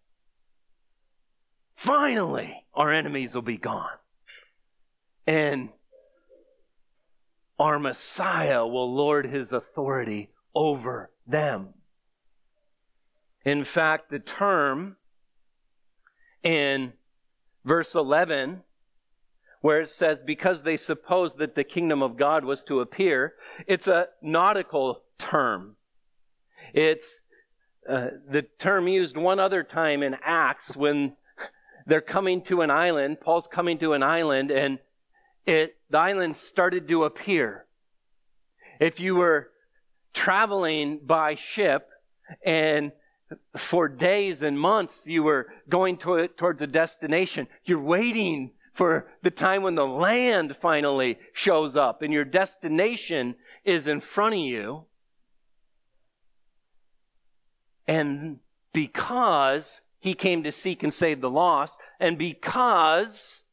Finally, 1.75 2.65
our 2.74 2.91
enemies 2.91 3.36
will 3.36 3.41
be 3.41 3.57
gone. 3.57 3.96
And 5.27 5.69
our 7.60 7.77
Messiah 7.77 8.65
will 8.65 8.96
lord 8.96 9.27
his 9.27 9.51
authority 9.51 10.29
over 10.55 11.12
them. 11.27 11.74
In 13.43 13.63
fact, 13.63 14.10
the 14.10 14.19
term 14.19 14.98
in 16.43 16.93
verse 17.65 17.96
11, 17.96 18.62
where 19.62 19.81
it 19.81 19.89
says, 19.89 20.22
because 20.25 20.62
they 20.62 20.77
supposed 20.77 21.38
that 21.39 21.55
the 21.55 21.63
kingdom 21.63 22.01
of 22.01 22.17
God 22.17 22.46
was 22.46 22.63
to 22.65 22.79
appear, 22.79 23.34
it's 23.65 23.88
a 23.88 24.07
nautical 24.22 25.03
term. 25.17 25.75
It's 26.74 27.22
uh, 27.89 28.10
the 28.29 28.41
term 28.41 28.88
used 28.88 29.15
one 29.15 29.39
other 29.39 29.63
time 29.63 30.03
in 30.03 30.17
Acts 30.22 30.75
when 30.75 31.15
they're 31.86 32.01
coming 32.01 32.41
to 32.43 32.62
an 32.62 32.69
island. 32.69 33.22
Paul's 33.22 33.48
coming 33.48 33.77
to 33.79 33.93
an 33.93 34.03
island, 34.03 34.51
and 34.51 34.79
it 35.47 35.77
the 35.89 35.97
island 35.97 36.35
started 36.35 36.87
to 36.89 37.05
appear. 37.05 37.65
If 38.79 38.99
you 38.99 39.15
were 39.15 39.49
traveling 40.13 40.99
by 41.03 41.35
ship 41.35 41.89
and 42.45 42.91
for 43.55 43.87
days 43.87 44.43
and 44.43 44.59
months 44.59 45.07
you 45.07 45.23
were 45.23 45.47
going 45.69 45.97
to, 45.97 46.27
towards 46.27 46.61
a 46.61 46.67
destination. 46.67 47.47
You're 47.65 47.79
waiting 47.79 48.51
for 48.73 49.07
the 49.23 49.31
time 49.31 49.63
when 49.63 49.75
the 49.75 49.87
land 49.87 50.55
finally 50.55 51.17
shows 51.33 51.75
up 51.75 52.01
and 52.01 52.13
your 52.13 52.25
destination 52.25 53.35
is 53.65 53.87
in 53.87 53.99
front 53.99 54.35
of 54.35 54.41
you. 54.41 54.85
And 57.87 58.39
because 58.73 59.81
he 59.99 60.13
came 60.13 60.43
to 60.43 60.51
seek 60.51 60.83
and 60.83 60.93
save 60.93 61.21
the 61.21 61.29
lost, 61.29 61.79
and 61.99 62.17
because 62.17 63.43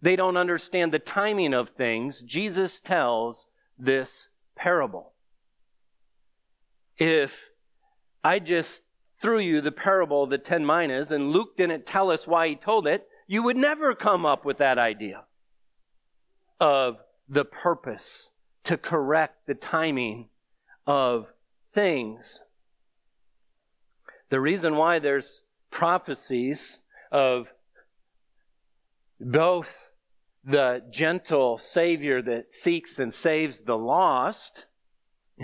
they 0.00 0.16
don't 0.16 0.36
understand 0.36 0.92
the 0.92 0.98
timing 0.98 1.54
of 1.54 1.70
things, 1.70 2.22
Jesus 2.22 2.80
tells 2.80 3.48
this 3.78 4.28
parable. 4.56 5.12
If 6.96 7.50
I 8.22 8.38
just 8.38 8.82
threw 9.20 9.38
you 9.38 9.60
the 9.60 9.72
parable 9.72 10.22
of 10.22 10.30
the 10.30 10.38
ten 10.38 10.64
minas 10.64 11.10
and 11.10 11.30
Luke 11.30 11.56
didn't 11.56 11.86
tell 11.86 12.10
us 12.10 12.26
why 12.26 12.48
he 12.48 12.56
told 12.56 12.86
it, 12.86 13.08
you 13.26 13.42
would 13.42 13.56
never 13.56 13.94
come 13.94 14.24
up 14.24 14.44
with 14.44 14.58
that 14.58 14.78
idea 14.78 15.24
of 16.60 16.98
the 17.28 17.44
purpose 17.44 18.32
to 18.64 18.76
correct 18.76 19.46
the 19.46 19.54
timing 19.54 20.28
of 20.86 21.32
things. 21.74 22.42
The 24.30 24.40
reason 24.40 24.76
why 24.76 24.98
there's 24.98 25.42
prophecies 25.70 26.82
of 27.12 27.48
both 29.20 29.87
the 30.44 30.82
gentle 30.90 31.58
Savior 31.58 32.22
that 32.22 32.54
seeks 32.54 32.98
and 32.98 33.12
saves 33.12 33.60
the 33.60 33.76
lost, 33.76 34.66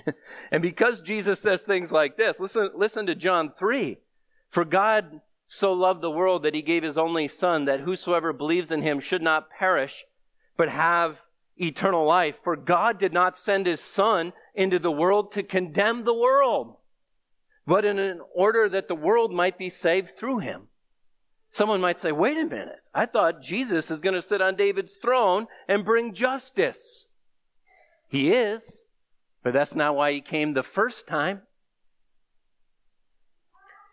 and 0.50 0.62
because 0.62 1.00
Jesus 1.00 1.40
says 1.40 1.62
things 1.62 1.92
like 1.92 2.16
this, 2.16 2.40
listen, 2.40 2.70
listen 2.74 3.06
to 3.06 3.14
John 3.14 3.52
3. 3.56 3.98
For 4.48 4.64
God 4.64 5.20
so 5.46 5.72
loved 5.72 6.00
the 6.00 6.10
world 6.10 6.42
that 6.44 6.54
he 6.54 6.62
gave 6.62 6.82
his 6.82 6.98
only 6.98 7.28
Son, 7.28 7.66
that 7.66 7.80
whosoever 7.80 8.32
believes 8.32 8.70
in 8.70 8.82
him 8.82 9.00
should 9.00 9.22
not 9.22 9.50
perish, 9.50 10.04
but 10.56 10.68
have 10.68 11.18
eternal 11.56 12.06
life. 12.06 12.38
For 12.42 12.56
God 12.56 12.98
did 12.98 13.12
not 13.12 13.36
send 13.36 13.66
his 13.66 13.80
Son 13.80 14.32
into 14.54 14.78
the 14.78 14.90
world 14.90 15.32
to 15.32 15.42
condemn 15.42 16.04
the 16.04 16.14
world, 16.14 16.76
but 17.66 17.84
in 17.84 18.20
order 18.34 18.68
that 18.68 18.88
the 18.88 18.94
world 18.94 19.32
might 19.32 19.58
be 19.58 19.70
saved 19.70 20.16
through 20.16 20.38
him. 20.38 20.68
Someone 21.54 21.80
might 21.80 22.00
say, 22.00 22.10
wait 22.10 22.36
a 22.36 22.46
minute. 22.46 22.80
I 22.92 23.06
thought 23.06 23.40
Jesus 23.40 23.88
is 23.88 24.00
going 24.00 24.16
to 24.16 24.20
sit 24.20 24.42
on 24.42 24.56
David's 24.56 24.94
throne 24.94 25.46
and 25.68 25.84
bring 25.84 26.12
justice. 26.12 27.06
He 28.08 28.32
is, 28.32 28.86
but 29.44 29.52
that's 29.52 29.76
not 29.76 29.94
why 29.94 30.10
he 30.10 30.20
came 30.20 30.52
the 30.52 30.64
first 30.64 31.06
time. 31.06 31.42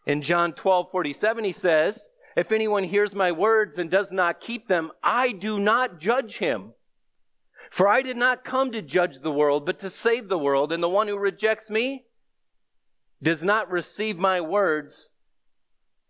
In 0.07 0.23
John 0.23 0.53
12, 0.53 0.87
47, 0.91 1.43
he 1.43 1.51
says, 1.51 2.09
If 2.35 2.51
anyone 2.51 2.83
hears 2.83 3.13
my 3.13 3.31
words 3.31 3.77
and 3.77 3.91
does 3.91 4.11
not 4.11 4.41
keep 4.41 4.67
them, 4.67 4.89
I 5.03 5.31
do 5.31 5.59
not 5.59 5.99
judge 5.99 6.37
him. 6.39 6.73
For 7.69 7.87
I 7.87 8.01
did 8.01 8.17
not 8.17 8.43
come 8.43 8.71
to 8.71 8.81
judge 8.81 9.19
the 9.19 9.31
world, 9.31 9.67
but 9.67 9.77
to 9.81 9.91
save 9.91 10.29
the 10.29 10.39
world. 10.39 10.73
And 10.73 10.81
the 10.81 10.89
one 10.89 11.07
who 11.07 11.15
rejects 11.15 11.69
me 11.69 12.05
does 13.21 13.43
not 13.43 13.69
receive 13.69 14.17
my 14.17 14.41
words, 14.41 15.11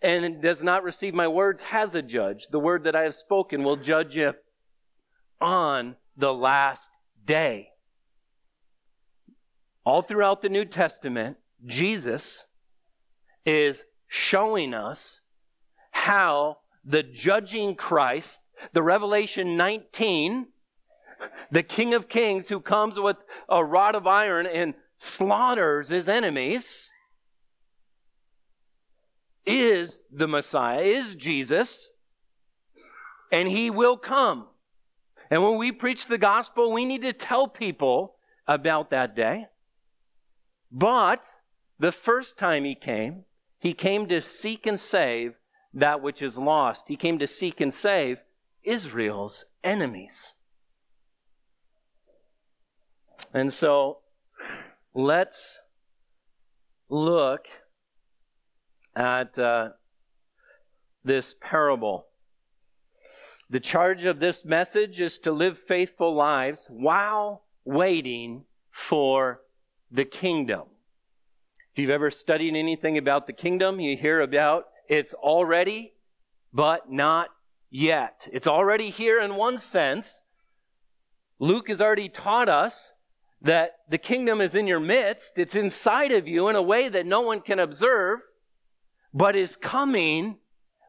and 0.01 0.41
does 0.41 0.63
not 0.63 0.83
receive 0.83 1.13
my 1.13 1.27
words 1.27 1.61
has 1.61 1.95
a 1.95 2.01
judge. 2.01 2.47
The 2.49 2.59
word 2.59 2.85
that 2.85 2.95
I 2.95 3.03
have 3.03 3.15
spoken 3.15 3.63
will 3.63 3.77
judge 3.77 4.15
him 4.15 4.33
on 5.39 5.95
the 6.17 6.33
last 6.33 6.89
day. 7.25 7.69
All 9.83 10.01
throughout 10.01 10.41
the 10.41 10.49
New 10.49 10.65
Testament, 10.65 11.37
Jesus 11.65 12.45
is 13.45 13.85
showing 14.07 14.73
us 14.73 15.21
how 15.91 16.57
the 16.83 17.03
judging 17.03 17.75
Christ, 17.75 18.41
the 18.73 18.81
Revelation 18.81 19.57
19, 19.57 20.47
the 21.51 21.63
King 21.63 21.93
of 21.93 22.09
Kings 22.09 22.49
who 22.49 22.59
comes 22.59 22.99
with 22.99 23.17
a 23.49 23.63
rod 23.63 23.95
of 23.95 24.07
iron 24.07 24.47
and 24.47 24.73
slaughters 24.97 25.89
his 25.89 26.09
enemies, 26.09 26.91
is 29.45 30.03
the 30.11 30.27
Messiah, 30.27 30.81
is 30.81 31.15
Jesus, 31.15 31.91
and 33.31 33.47
he 33.47 33.69
will 33.69 33.97
come. 33.97 34.47
And 35.29 35.43
when 35.43 35.57
we 35.57 35.71
preach 35.71 36.07
the 36.07 36.17
gospel, 36.17 36.71
we 36.71 36.85
need 36.85 37.03
to 37.03 37.13
tell 37.13 37.47
people 37.47 38.15
about 38.47 38.89
that 38.89 39.15
day. 39.15 39.47
But 40.71 41.25
the 41.79 41.91
first 41.91 42.37
time 42.37 42.63
he 42.65 42.75
came, 42.75 43.23
he 43.59 43.73
came 43.73 44.07
to 44.09 44.21
seek 44.21 44.65
and 44.67 44.79
save 44.79 45.35
that 45.73 46.01
which 46.01 46.21
is 46.21 46.37
lost. 46.37 46.87
He 46.87 46.95
came 46.95 47.19
to 47.19 47.27
seek 47.27 47.61
and 47.61 47.73
save 47.73 48.19
Israel's 48.63 49.45
enemies. 49.63 50.35
And 53.33 53.51
so 53.51 53.99
let's 54.93 55.61
look 56.89 57.45
at 58.95 59.37
uh, 59.37 59.69
this 61.03 61.35
parable. 61.39 62.07
The 63.49 63.59
charge 63.59 64.05
of 64.05 64.19
this 64.19 64.45
message 64.45 65.01
is 65.01 65.19
to 65.19 65.31
live 65.31 65.57
faithful 65.57 66.15
lives 66.15 66.67
while 66.69 67.43
waiting 67.65 68.45
for 68.71 69.41
the 69.91 70.05
kingdom. 70.05 70.63
If 71.73 71.79
you've 71.79 71.89
ever 71.89 72.11
studied 72.11 72.55
anything 72.55 72.97
about 72.97 73.27
the 73.27 73.33
kingdom, 73.33 73.79
you 73.79 73.97
hear 73.97 74.21
about 74.21 74.65
it's 74.87 75.13
already, 75.13 75.93
but 76.53 76.91
not 76.91 77.29
yet. 77.69 78.27
It's 78.33 78.47
already 78.47 78.89
here 78.89 79.21
in 79.21 79.35
one 79.35 79.57
sense. 79.57 80.21
Luke 81.39 81.69
has 81.69 81.81
already 81.81 82.09
taught 82.09 82.49
us 82.49 82.93
that 83.41 83.77
the 83.89 83.97
kingdom 83.97 84.41
is 84.41 84.53
in 84.53 84.67
your 84.67 84.79
midst. 84.79 85.39
It's 85.39 85.55
inside 85.55 86.11
of 86.11 86.27
you 86.27 86.49
in 86.49 86.55
a 86.55 86.61
way 86.61 86.89
that 86.89 87.05
no 87.05 87.21
one 87.21 87.41
can 87.41 87.59
observe, 87.59 88.19
but 89.13 89.35
is 89.35 89.55
coming 89.55 90.37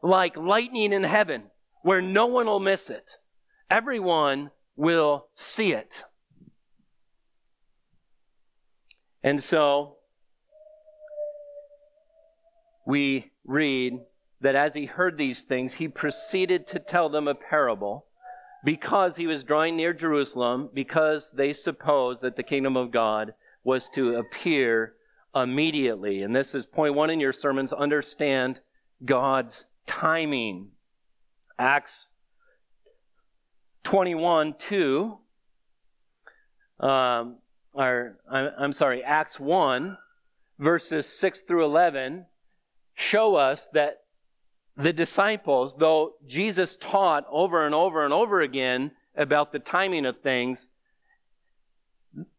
like 0.01 0.35
lightning 0.37 0.93
in 0.93 1.03
heaven 1.03 1.43
where 1.81 2.01
no 2.01 2.25
one 2.27 2.45
will 2.45 2.59
miss 2.59 2.89
it. 2.89 3.17
Everyone 3.69 4.51
will 4.75 5.27
see 5.33 5.73
it. 5.73 6.03
And 9.23 9.41
so, 9.41 9.97
we 12.85 13.31
read 13.45 13.99
that 14.41 14.55
as 14.55 14.75
he 14.75 14.85
heard 14.85 15.17
these 15.17 15.41
things, 15.41 15.73
he 15.73 15.87
proceeded 15.87 16.67
to 16.67 16.79
tell 16.79 17.09
them 17.09 17.27
a 17.29 17.35
parable 17.35 18.05
because 18.65 19.15
he 19.15 19.27
was 19.27 19.43
drawing 19.43 19.75
near 19.75 19.93
Jerusalem, 19.93 20.69
because 20.73 21.31
they 21.31 21.53
supposed 21.53 22.21
that 22.21 22.35
the 22.35 22.43
kingdom 22.43 22.77
of 22.77 22.91
God 22.91 23.33
was 23.63 23.89
to 23.89 24.15
appear 24.15 24.93
immediately. 25.35 26.23
And 26.23 26.35
this 26.35 26.53
is 26.55 26.65
point 26.65 26.95
one 26.95 27.09
in 27.09 27.19
your 27.19 27.33
sermons 27.33 27.73
understand 27.73 28.61
God's 29.03 29.65
timing. 29.85 30.69
Acts 31.57 32.09
21 33.83 34.55
2, 34.57 35.17
um, 36.79 37.37
or 37.73 38.17
I'm 38.31 38.73
sorry, 38.73 39.03
Acts 39.03 39.39
1, 39.39 39.97
verses 40.59 41.07
6 41.07 41.41
through 41.41 41.65
11 41.65 42.25
show 42.95 43.35
us 43.35 43.67
that 43.73 44.03
the 44.75 44.93
disciples, 44.93 45.75
though 45.75 46.13
Jesus 46.25 46.77
taught 46.77 47.25
over 47.29 47.65
and 47.65 47.75
over 47.75 48.03
and 48.03 48.13
over 48.13 48.41
again 48.41 48.91
about 49.15 49.51
the 49.51 49.59
timing 49.59 50.05
of 50.05 50.21
things, 50.21 50.69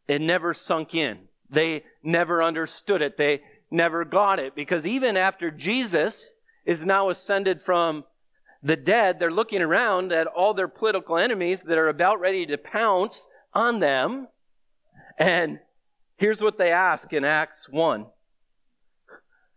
it 0.09 0.21
never 0.21 0.55
sunk 0.55 0.95
in. 0.95 1.19
They 1.55 1.85
never 2.03 2.43
understood 2.43 3.03
it. 3.03 3.17
They 3.17 3.41
never 3.71 4.05
got 4.05 4.39
it. 4.39 4.55
Because 4.55 4.87
even 4.87 5.17
after 5.17 5.51
Jesus 5.51 6.33
is 6.65 6.85
now 6.85 7.11
ascended 7.11 7.63
from 7.63 8.05
the 8.63 8.77
dead, 8.77 9.19
they're 9.19 9.31
looking 9.31 9.63
around 9.63 10.13
at 10.13 10.27
all 10.27 10.55
their 10.55 10.69
political 10.69 11.19
enemies 11.19 11.61
that 11.61 11.79
are 11.79 11.89
about 11.89 12.21
ready 12.21 12.47
to 12.47 12.59
pounce 12.59 13.27
on 13.53 13.81
them. 13.81 14.29
And 15.19 15.61
here's 16.17 16.43
what 16.43 16.59
they 16.59 16.73
ask 16.73 17.13
in 17.13 17.25
Acts 17.25 17.69
1. 17.69 18.07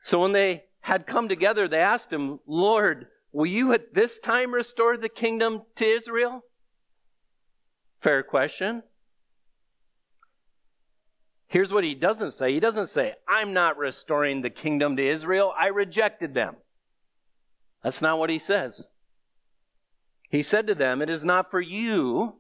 So 0.04 0.22
when 0.22 0.34
they 0.34 0.66
had 0.82 1.08
come 1.08 1.28
together, 1.28 1.68
they 1.68 1.80
asked 1.80 2.12
him, 2.12 2.40
Lord, 2.46 3.08
will 3.32 3.46
you 3.46 3.74
at 3.74 3.94
this 3.94 4.20
time 4.20 4.54
restore 4.54 4.98
the 4.98 5.10
kingdom 5.10 5.64
to 5.76 5.86
Israel? 5.86 6.44
Fair 8.00 8.24
question. 8.24 8.84
Here's 11.48 11.72
what 11.72 11.84
he 11.84 11.96
doesn't 11.96 12.32
say. 12.32 12.54
He 12.54 12.60
doesn't 12.60 12.88
say, 12.88 13.14
I'm 13.28 13.54
not 13.54 13.78
restoring 13.78 14.42
the 14.42 14.50
kingdom 14.50 14.98
to 14.98 15.08
Israel. 15.08 15.54
I 15.58 15.68
rejected 15.68 16.34
them. 16.34 16.58
That's 17.84 18.02
not 18.02 18.20
what 18.20 18.30
he 18.30 18.40
says. 18.40 18.90
He 20.30 20.44
said 20.44 20.68
to 20.68 20.76
them, 20.76 21.02
It 21.02 21.10
is 21.10 21.24
not 21.24 21.50
for 21.50 21.62
you 21.62 22.36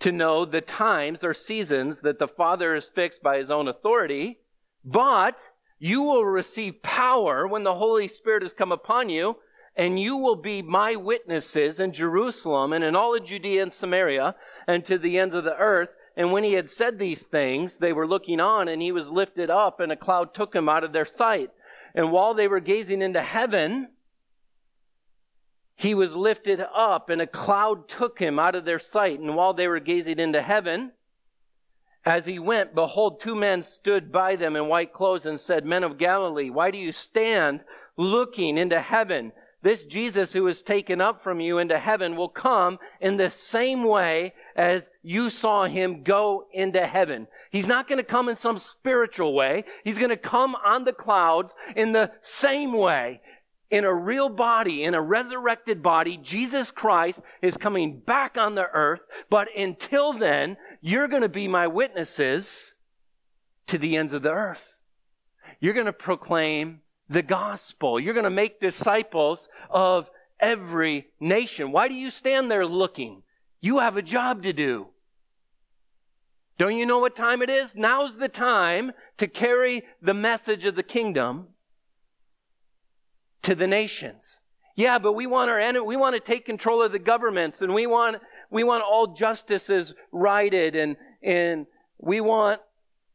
to 0.00 0.12
know 0.12 0.44
the 0.44 0.60
times 0.60 1.24
or 1.24 1.32
seasons 1.32 2.00
that 2.00 2.18
the 2.18 2.28
Father 2.28 2.74
has 2.74 2.88
fixed 2.88 3.22
by 3.22 3.38
his 3.38 3.50
own 3.50 3.68
authority, 3.68 4.40
but 4.84 5.52
you 5.78 6.02
will 6.02 6.24
receive 6.24 6.82
power 6.82 7.46
when 7.46 7.62
the 7.62 7.76
Holy 7.76 8.08
Spirit 8.08 8.42
has 8.42 8.52
come 8.52 8.72
upon 8.72 9.08
you, 9.08 9.36
and 9.74 9.98
you 9.98 10.16
will 10.16 10.36
be 10.36 10.60
my 10.60 10.96
witnesses 10.96 11.80
in 11.80 11.92
Jerusalem 11.92 12.72
and 12.72 12.84
in 12.84 12.94
all 12.94 13.16
of 13.16 13.24
Judea 13.24 13.62
and 13.62 13.72
Samaria 13.72 14.34
and 14.66 14.84
to 14.84 14.98
the 14.98 15.18
ends 15.18 15.34
of 15.34 15.44
the 15.44 15.56
earth. 15.56 15.88
And 16.16 16.30
when 16.30 16.44
he 16.44 16.52
had 16.52 16.68
said 16.68 16.98
these 16.98 17.22
things, 17.22 17.78
they 17.78 17.92
were 17.92 18.06
looking 18.06 18.40
on, 18.40 18.68
and 18.68 18.82
he 18.82 18.92
was 18.92 19.08
lifted 19.10 19.48
up, 19.50 19.80
and 19.80 19.90
a 19.90 19.96
cloud 19.96 20.34
took 20.34 20.54
him 20.54 20.68
out 20.68 20.84
of 20.84 20.92
their 20.92 21.06
sight. 21.06 21.50
And 21.94 22.12
while 22.12 22.34
they 22.34 22.48
were 22.48 22.60
gazing 22.60 23.02
into 23.02 23.22
heaven, 23.22 23.88
he 25.74 25.94
was 25.94 26.14
lifted 26.14 26.60
up, 26.60 27.08
and 27.08 27.20
a 27.22 27.26
cloud 27.26 27.88
took 27.88 28.18
him 28.18 28.38
out 28.38 28.54
of 28.54 28.64
their 28.64 28.78
sight. 28.78 29.20
And 29.20 29.34
while 29.36 29.54
they 29.54 29.68
were 29.68 29.80
gazing 29.80 30.18
into 30.18 30.42
heaven, 30.42 30.92
As 32.04 32.26
he 32.26 32.38
went, 32.38 32.74
behold, 32.74 33.20
two 33.20 33.36
men 33.36 33.62
stood 33.62 34.10
by 34.10 34.34
them 34.34 34.56
in 34.56 34.66
white 34.66 34.92
clothes 34.92 35.24
and 35.24 35.38
said, 35.38 35.64
Men 35.64 35.84
of 35.84 35.98
Galilee, 35.98 36.50
why 36.50 36.70
do 36.70 36.78
you 36.78 36.90
stand 36.90 37.60
looking 37.96 38.58
into 38.58 38.80
heaven? 38.80 39.32
This 39.62 39.84
Jesus 39.84 40.32
who 40.32 40.42
was 40.42 40.62
taken 40.62 41.00
up 41.00 41.22
from 41.22 41.38
you 41.38 41.58
into 41.58 41.78
heaven 41.78 42.16
will 42.16 42.28
come 42.28 42.80
in 43.00 43.16
the 43.16 43.30
same 43.30 43.84
way 43.84 44.34
as 44.56 44.90
you 45.02 45.30
saw 45.30 45.64
him 45.64 46.02
go 46.02 46.46
into 46.52 46.86
heaven. 46.86 47.26
He's 47.50 47.66
not 47.66 47.88
going 47.88 47.98
to 47.98 48.04
come 48.04 48.28
in 48.28 48.36
some 48.36 48.58
spiritual 48.58 49.34
way. 49.34 49.64
He's 49.84 49.98
going 49.98 50.10
to 50.10 50.16
come 50.16 50.54
on 50.54 50.84
the 50.84 50.92
clouds 50.92 51.56
in 51.76 51.92
the 51.92 52.10
same 52.20 52.72
way. 52.72 53.20
In 53.70 53.84
a 53.84 53.94
real 53.94 54.28
body, 54.28 54.84
in 54.84 54.94
a 54.94 55.00
resurrected 55.00 55.82
body, 55.82 56.18
Jesus 56.22 56.70
Christ 56.70 57.22
is 57.40 57.56
coming 57.56 58.00
back 58.00 58.36
on 58.36 58.54
the 58.54 58.68
earth. 58.70 59.00
But 59.30 59.48
until 59.56 60.12
then, 60.12 60.58
you're 60.82 61.08
going 61.08 61.22
to 61.22 61.28
be 61.28 61.48
my 61.48 61.66
witnesses 61.66 62.74
to 63.68 63.78
the 63.78 63.96
ends 63.96 64.12
of 64.12 64.22
the 64.22 64.32
earth. 64.32 64.82
You're 65.60 65.72
going 65.72 65.86
to 65.86 65.92
proclaim 65.92 66.80
the 67.08 67.22
gospel. 67.22 67.98
You're 67.98 68.14
going 68.14 68.24
to 68.24 68.30
make 68.30 68.60
disciples 68.60 69.48
of 69.70 70.10
every 70.40 71.06
nation. 71.20 71.72
Why 71.72 71.88
do 71.88 71.94
you 71.94 72.10
stand 72.10 72.50
there 72.50 72.66
looking? 72.66 73.22
You 73.62 73.78
have 73.78 73.96
a 73.96 74.02
job 74.02 74.42
to 74.42 74.52
do. 74.52 74.88
Don't 76.58 76.76
you 76.76 76.84
know 76.84 76.98
what 76.98 77.16
time 77.16 77.40
it 77.40 77.48
is? 77.48 77.74
Now's 77.74 78.16
the 78.16 78.28
time 78.28 78.92
to 79.16 79.26
carry 79.26 79.84
the 80.02 80.12
message 80.12 80.66
of 80.66 80.76
the 80.76 80.82
kingdom 80.82 81.46
to 83.42 83.54
the 83.54 83.66
nations. 83.66 84.40
Yeah, 84.76 84.98
but 84.98 85.12
we 85.12 85.26
want 85.26 85.50
our 85.50 85.84
we 85.84 85.96
want 85.96 86.14
to 86.14 86.20
take 86.20 86.44
control 86.44 86.82
of 86.82 86.92
the 86.92 86.98
governments 86.98 87.62
and 87.62 87.72
we 87.72 87.86
want, 87.86 88.18
we 88.50 88.64
want 88.64 88.82
all 88.82 89.14
justices 89.14 89.94
righted 90.10 90.76
and, 90.76 90.96
and 91.22 91.66
we 91.98 92.20
want 92.20 92.60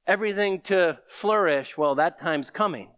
everything 0.05 0.61
to 0.61 0.99
flourish. 1.07 1.77
Well, 1.77 1.95
that 1.95 2.19
time's 2.19 2.49
coming. 2.49 2.89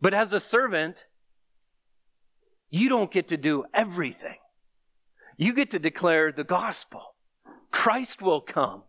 But 0.00 0.12
as 0.12 0.32
a 0.32 0.40
servant, 0.40 1.06
you 2.70 2.88
don't 2.88 3.10
get 3.10 3.28
to 3.28 3.36
do 3.36 3.64
everything. 3.72 4.38
You 5.42 5.54
get 5.54 5.72
to 5.72 5.80
declare 5.80 6.30
the 6.30 6.44
gospel. 6.44 7.16
Christ 7.72 8.22
will 8.22 8.40
come 8.40 8.82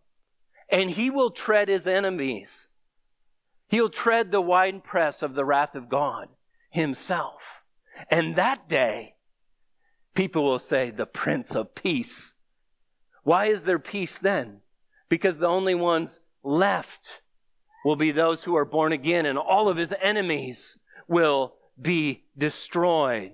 and 0.68 0.88
he 0.88 1.10
will 1.10 1.30
tread 1.30 1.68
his 1.68 1.86
enemies. 1.86 2.68
He'll 3.68 3.90
tread 3.90 4.30
the 4.30 4.40
winepress 4.40 5.22
of 5.22 5.34
the 5.34 5.44
wrath 5.44 5.74
of 5.74 5.88
God 5.88 6.28
himself. 6.70 7.64
And 8.08 8.36
that 8.36 8.68
day, 8.68 9.14
people 10.14 10.44
will 10.44 10.60
say, 10.60 10.90
the 10.90 11.06
Prince 11.06 11.56
of 11.56 11.74
Peace. 11.74 12.34
Why 13.24 13.46
is 13.46 13.64
there 13.64 13.80
peace 13.80 14.16
then? 14.16 14.60
Because 15.08 15.38
the 15.38 15.48
only 15.48 15.74
ones 15.74 16.20
left 16.44 17.20
will 17.84 17.96
be 17.96 18.12
those 18.12 18.44
who 18.44 18.56
are 18.56 18.64
born 18.64 18.92
again, 18.92 19.26
and 19.26 19.38
all 19.38 19.68
of 19.68 19.76
his 19.76 19.94
enemies 20.00 20.78
will 21.08 21.54
be 21.80 22.24
destroyed. 22.38 23.32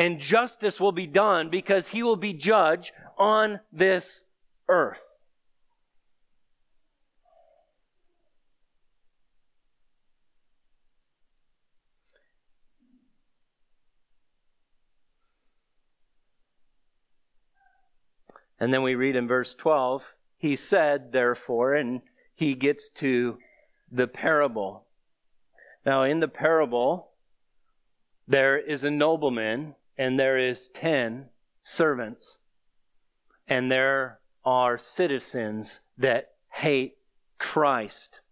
And 0.00 0.18
justice 0.18 0.80
will 0.80 0.92
be 0.92 1.06
done 1.06 1.50
because 1.50 1.88
he 1.88 2.02
will 2.02 2.16
be 2.16 2.32
judge 2.32 2.90
on 3.18 3.60
this 3.70 4.24
earth. 4.66 5.02
And 18.58 18.72
then 18.72 18.82
we 18.82 18.94
read 18.94 19.16
in 19.16 19.28
verse 19.28 19.54
12, 19.54 20.14
he 20.38 20.56
said, 20.56 21.12
therefore, 21.12 21.74
and 21.74 22.00
he 22.34 22.54
gets 22.54 22.88
to 22.88 23.36
the 23.92 24.06
parable. 24.06 24.86
Now, 25.84 26.04
in 26.04 26.20
the 26.20 26.28
parable, 26.28 27.10
there 28.26 28.58
is 28.58 28.82
a 28.82 28.90
nobleman 28.90 29.74
and 30.00 30.18
there 30.18 30.38
is 30.38 30.70
10 30.70 31.26
servants. 31.62 32.38
And 33.46 33.70
there 33.70 34.20
are 34.46 34.78
citizens 34.78 35.80
that 35.98 36.30
hate 36.50 36.94
Christ. 37.38 38.22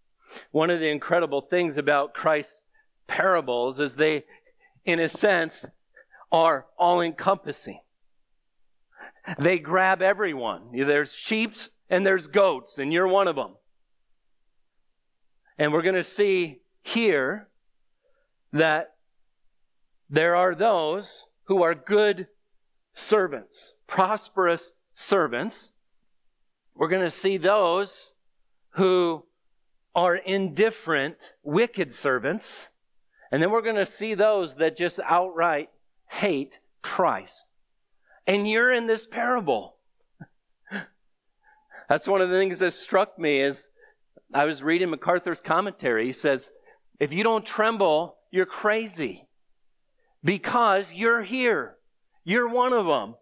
One 0.51 0.71
of 0.71 0.81
the 0.81 0.89
incredible 0.89 1.43
things 1.43 1.77
about 1.77 2.15
Christ's 2.15 2.63
parables 3.07 3.81
is 3.81 3.95
they, 3.95 4.25
in 4.87 4.99
a 4.99 5.09
sense, 5.09 5.67
are 6.33 6.65
all 6.79 7.03
encompassing. 7.03 7.81
They 9.39 9.59
grab 9.59 10.01
everyone. 10.01 10.71
There's 10.73 11.15
sheep 11.15 11.53
and 11.91 12.07
there's 12.07 12.29
goats, 12.29 12.79
and 12.79 12.95
you're 12.95 13.09
one 13.09 13.29
of 13.29 13.37
them. 13.37 13.57
And 15.59 15.71
we're 15.71 15.83
going 15.83 15.97
to 15.97 16.03
see 16.03 16.63
here 16.81 17.49
that 18.55 18.95
there 20.09 20.35
are 20.35 20.55
those 20.55 21.27
who 21.49 21.63
are 21.63 21.75
good 21.75 22.29
servants, 22.93 23.73
prosperous 23.87 24.73
servants. 24.95 25.73
We're 26.75 26.89
going 26.89 27.05
to 27.05 27.11
see 27.11 27.39
those 27.39 28.13
who 28.73 29.25
are 29.95 30.15
indifferent, 30.15 31.35
wicked 31.43 31.93
servants. 31.93 32.71
And 33.33 33.43
then 33.43 33.51
we're 33.51 33.63
going 33.63 33.77
to 33.77 33.87
see 33.87 34.15
those 34.15 34.57
that 34.57 34.77
just 34.77 35.01
outright 35.05 35.71
hate 36.07 36.61
Christ. 36.83 37.47
And 38.27 38.49
you're 38.49 38.71
in 38.71 38.87
this 38.87 39.07
parable. 39.07 39.77
That's 41.89 42.07
one 42.07 42.21
of 42.21 42.29
the 42.29 42.37
things 42.37 42.59
that 42.59 42.75
struck 42.75 43.19
me 43.19 43.41
is 43.41 43.71
I 44.35 44.45
was 44.45 44.63
reading 44.63 44.91
MacArthur's 44.91 45.41
commentary. 45.41 46.05
He 46.05 46.13
says, 46.13 46.53
if 47.01 47.11
you 47.11 47.25
don't 47.25 47.45
tremble, 47.45 48.17
you're 48.31 48.45
crazy 48.45 49.28
because 50.25 50.93
you're 50.93 51.23
here. 51.23 51.77
You're 52.25 52.49
one 52.49 52.73
of 52.73 52.87
them. 52.87 53.15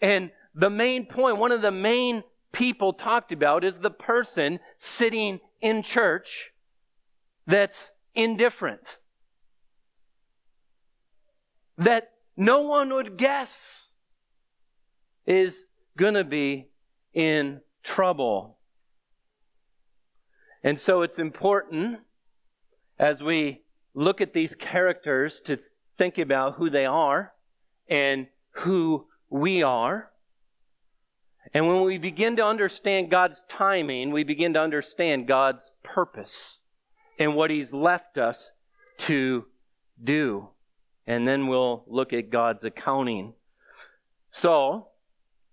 And 0.00 0.30
the 0.54 0.70
main 0.70 1.06
point, 1.06 1.38
one 1.38 1.52
of 1.52 1.62
the 1.62 1.70
main 1.70 2.22
people 2.52 2.92
talked 2.92 3.32
about 3.32 3.64
is 3.64 3.78
the 3.78 3.90
person 3.90 4.60
sitting 4.76 5.40
in 5.60 5.82
church 5.82 6.52
that's 7.46 7.92
indifferent. 8.14 8.98
That 11.78 12.10
no 12.36 12.60
one 12.60 12.92
would 12.92 13.16
guess 13.16 13.94
is 15.26 15.66
going 15.96 16.14
to 16.14 16.24
be 16.24 16.68
in 17.14 17.60
trouble. 17.82 18.58
And 20.62 20.78
so 20.78 21.02
it's 21.02 21.18
important 21.18 22.00
as 22.98 23.22
we 23.22 23.62
look 23.94 24.20
at 24.20 24.32
these 24.32 24.54
characters 24.54 25.40
to 25.40 25.58
think 25.98 26.18
about 26.18 26.54
who 26.54 26.70
they 26.70 26.86
are 26.86 27.32
and 27.88 28.26
who 28.52 29.06
we 29.28 29.62
are. 29.62 30.10
And 31.54 31.66
when 31.68 31.82
we 31.82 31.98
begin 31.98 32.36
to 32.36 32.44
understand 32.44 33.10
God's 33.10 33.44
timing, 33.48 34.10
we 34.10 34.24
begin 34.24 34.54
to 34.54 34.60
understand 34.60 35.26
God's 35.26 35.70
purpose 35.82 36.60
and 37.18 37.34
what 37.34 37.50
He's 37.50 37.74
left 37.74 38.16
us 38.16 38.52
to 38.98 39.46
do. 40.02 40.48
And 41.06 41.26
then 41.26 41.48
we'll 41.48 41.84
look 41.86 42.12
at 42.12 42.30
God's 42.30 42.64
accounting. 42.64 43.34
So, 44.30 44.88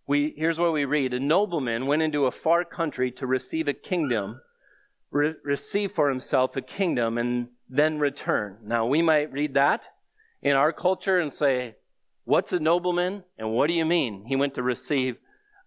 we, 0.08 0.34
here's 0.38 0.60
what 0.60 0.74
we 0.74 0.86
read. 0.86 1.14
A 1.14 1.20
nobleman 1.20 1.86
went 1.86 2.02
into 2.02 2.26
a 2.26 2.32
far 2.32 2.64
country 2.64 3.12
to 3.14 3.28
receive 3.28 3.68
a 3.68 3.74
kingdom, 3.74 4.42
re- 5.12 5.36
receive 5.44 5.92
for 5.92 6.10
himself 6.10 6.56
a 6.56 6.62
kingdom, 6.62 7.18
and 7.18 7.50
then 7.68 8.00
return. 8.00 8.58
Now, 8.64 8.86
we 8.86 9.02
might 9.02 9.32
read 9.32 9.54
that 9.56 9.90
in 10.42 10.56
our 10.56 10.72
culture 10.72 11.20
and 11.20 11.32
say, 11.32 11.76
What's 12.26 12.54
a 12.54 12.60
nobleman? 12.60 13.24
And 13.40 13.52
what 13.52 13.68
do 13.68 13.74
you 13.74 13.86
mean? 13.86 14.26
He 14.28 14.36
went 14.36 14.54
to 14.54 14.64
receive 14.64 15.18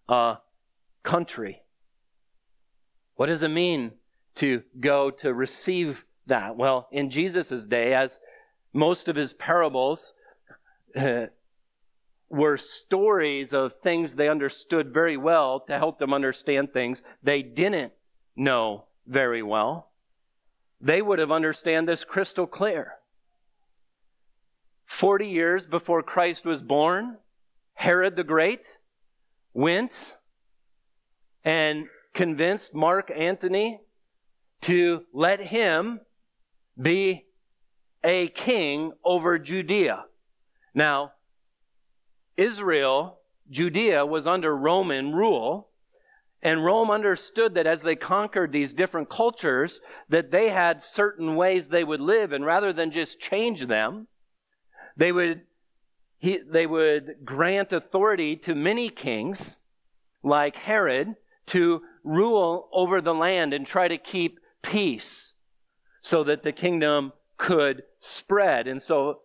a 0.09 0.37
country. 1.03 1.63
What 3.17 3.27
does 3.27 3.43
it 3.43 3.49
mean 3.49 3.93
to 4.37 4.63
go 4.79 5.11
to 5.11 5.35
receive 5.35 6.05
that? 6.27 6.57
Well, 6.57 6.89
in 6.93 7.11
Jesus' 7.11 7.67
day, 7.67 7.95
as 7.95 8.21
most 8.73 9.09
of 9.09 9.17
his 9.17 9.33
parables, 9.33 10.15
were 12.33 12.57
stories 12.57 13.53
of 13.53 13.75
things 13.83 14.15
they 14.15 14.29
understood 14.29 14.93
very 14.93 15.17
well 15.17 15.61
to 15.61 15.77
help 15.77 15.99
them 15.99 16.15
understand 16.15 16.73
things 16.73 17.03
they 17.23 17.43
didn't 17.43 17.93
know 18.35 18.85
very 19.07 19.43
well. 19.43 19.91
They 20.81 21.03
would 21.03 21.19
have 21.19 21.31
understand 21.31 21.87
this 21.87 22.05
crystal 22.05 22.47
clear. 22.47 22.95
40 24.93 25.27
years 25.27 25.67
before 25.67 26.03
Christ 26.03 26.45
was 26.45 26.63
born, 26.63 27.17
Herod 27.73 28.15
the 28.15 28.23
Great 28.23 28.79
went 29.55 30.19
and 31.45 31.87
convinced 32.15 32.75
Mark 32.75 33.11
Antony 33.11 33.81
to 34.61 35.05
let 35.13 35.41
him 35.41 36.01
be 36.81 37.25
a 38.05 38.29
king 38.29 38.93
over 39.03 39.39
Judea. 39.39 40.05
Now, 40.75 41.13
Israel, 42.37 43.19
Judea, 43.51 44.05
was 44.05 44.27
under 44.27 44.55
Roman 44.55 45.15
rule. 45.15 45.71
And 46.43 46.65
Rome 46.65 46.91
understood 46.91 47.55
that 47.55 47.67
as 47.67 47.81
they 47.81 47.97
conquered 47.97 48.53
these 48.53 48.75
different 48.75 49.09
cultures, 49.09 49.81
that 50.11 50.31
they 50.31 50.51
had 50.51 50.83
certain 50.83 51.35
ways 51.35 51.67
they 51.67 51.83
would 51.83 52.01
live, 52.01 52.33
and 52.33 52.45
rather 52.45 52.73
than 52.73 52.91
just 52.91 53.19
change 53.19 53.67
them, 53.67 54.07
they 54.97 55.13
would, 55.13 55.43
he, 56.19 56.39
they 56.39 56.67
would 56.67 57.17
grant 57.25 57.73
authority 57.73 58.37
to 58.37 58.55
many 58.55 58.89
kings, 58.89 59.59
like 60.23 60.57
Herod, 60.57 61.17
to 61.47 61.83
rule 62.05 62.69
over 62.73 63.01
the 63.01 63.15
land 63.15 63.53
and 63.53 63.67
try 63.67 63.89
to 63.89 63.99
keep 63.99 64.39
peace 64.63 65.35
so 66.01 66.25
that 66.25 66.43
the 66.43 66.53
kingdom 66.53 67.13
could 67.37 67.83
spread. 67.99 68.69
And 68.69 68.81
so 68.81 69.21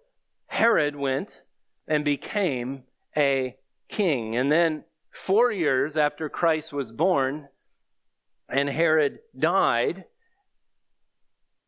Herod 0.48 0.96
went 0.96 1.44
and 1.88 2.04
became 2.04 2.84
a 3.16 3.58
king. 3.90 4.36
And 4.36 4.52
then 4.52 4.84
four 5.12 5.52
years 5.52 5.98
after 5.98 6.30
Christ 6.30 6.74
was 6.74 6.92
born 6.92 7.48
and 8.50 8.70
Herod 8.70 9.20
died, 9.38 10.06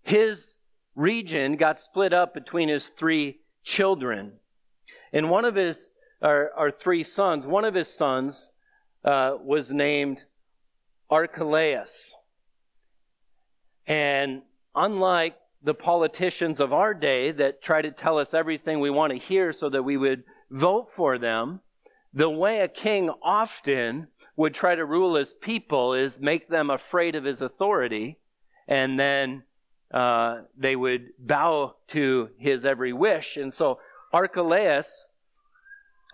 his 0.01 0.55
region 0.95 1.55
got 1.55 1.79
split 1.79 2.13
up 2.13 2.33
between 2.33 2.69
his 2.69 2.87
three 2.87 3.38
children. 3.63 4.33
And 5.13 5.29
one 5.29 5.45
of 5.45 5.55
his, 5.55 5.89
our, 6.21 6.51
or 6.57 6.71
three 6.71 7.03
sons, 7.03 7.47
one 7.47 7.65
of 7.65 7.73
his 7.73 7.87
sons 7.87 8.51
uh, 9.03 9.37
was 9.41 9.71
named 9.71 10.25
Archelaus. 11.09 12.15
And 13.87 14.43
unlike 14.75 15.35
the 15.63 15.73
politicians 15.73 16.59
of 16.59 16.71
our 16.71 16.93
day 16.93 17.31
that 17.31 17.61
try 17.61 17.81
to 17.81 17.91
tell 17.91 18.17
us 18.17 18.33
everything 18.33 18.79
we 18.79 18.89
want 18.89 19.11
to 19.11 19.19
hear 19.19 19.51
so 19.51 19.69
that 19.69 19.83
we 19.83 19.97
would 19.97 20.23
vote 20.49 20.91
for 20.91 21.17
them, 21.17 21.61
the 22.13 22.29
way 22.29 22.61
a 22.61 22.67
king 22.67 23.09
often 23.21 24.07
would 24.35 24.53
try 24.53 24.73
to 24.73 24.85
rule 24.85 25.15
his 25.15 25.33
people 25.33 25.93
is 25.93 26.19
make 26.19 26.47
them 26.47 26.69
afraid 26.69 27.15
of 27.15 27.25
his 27.25 27.41
authority, 27.41 28.17
and 28.67 28.99
then 28.99 29.43
uh, 29.91 30.41
they 30.57 30.75
would 30.75 31.09
bow 31.17 31.75
to 31.87 32.29
his 32.37 32.65
every 32.65 32.93
wish. 32.93 33.37
And 33.37 33.53
so 33.53 33.79
Archelaus, 34.13 35.07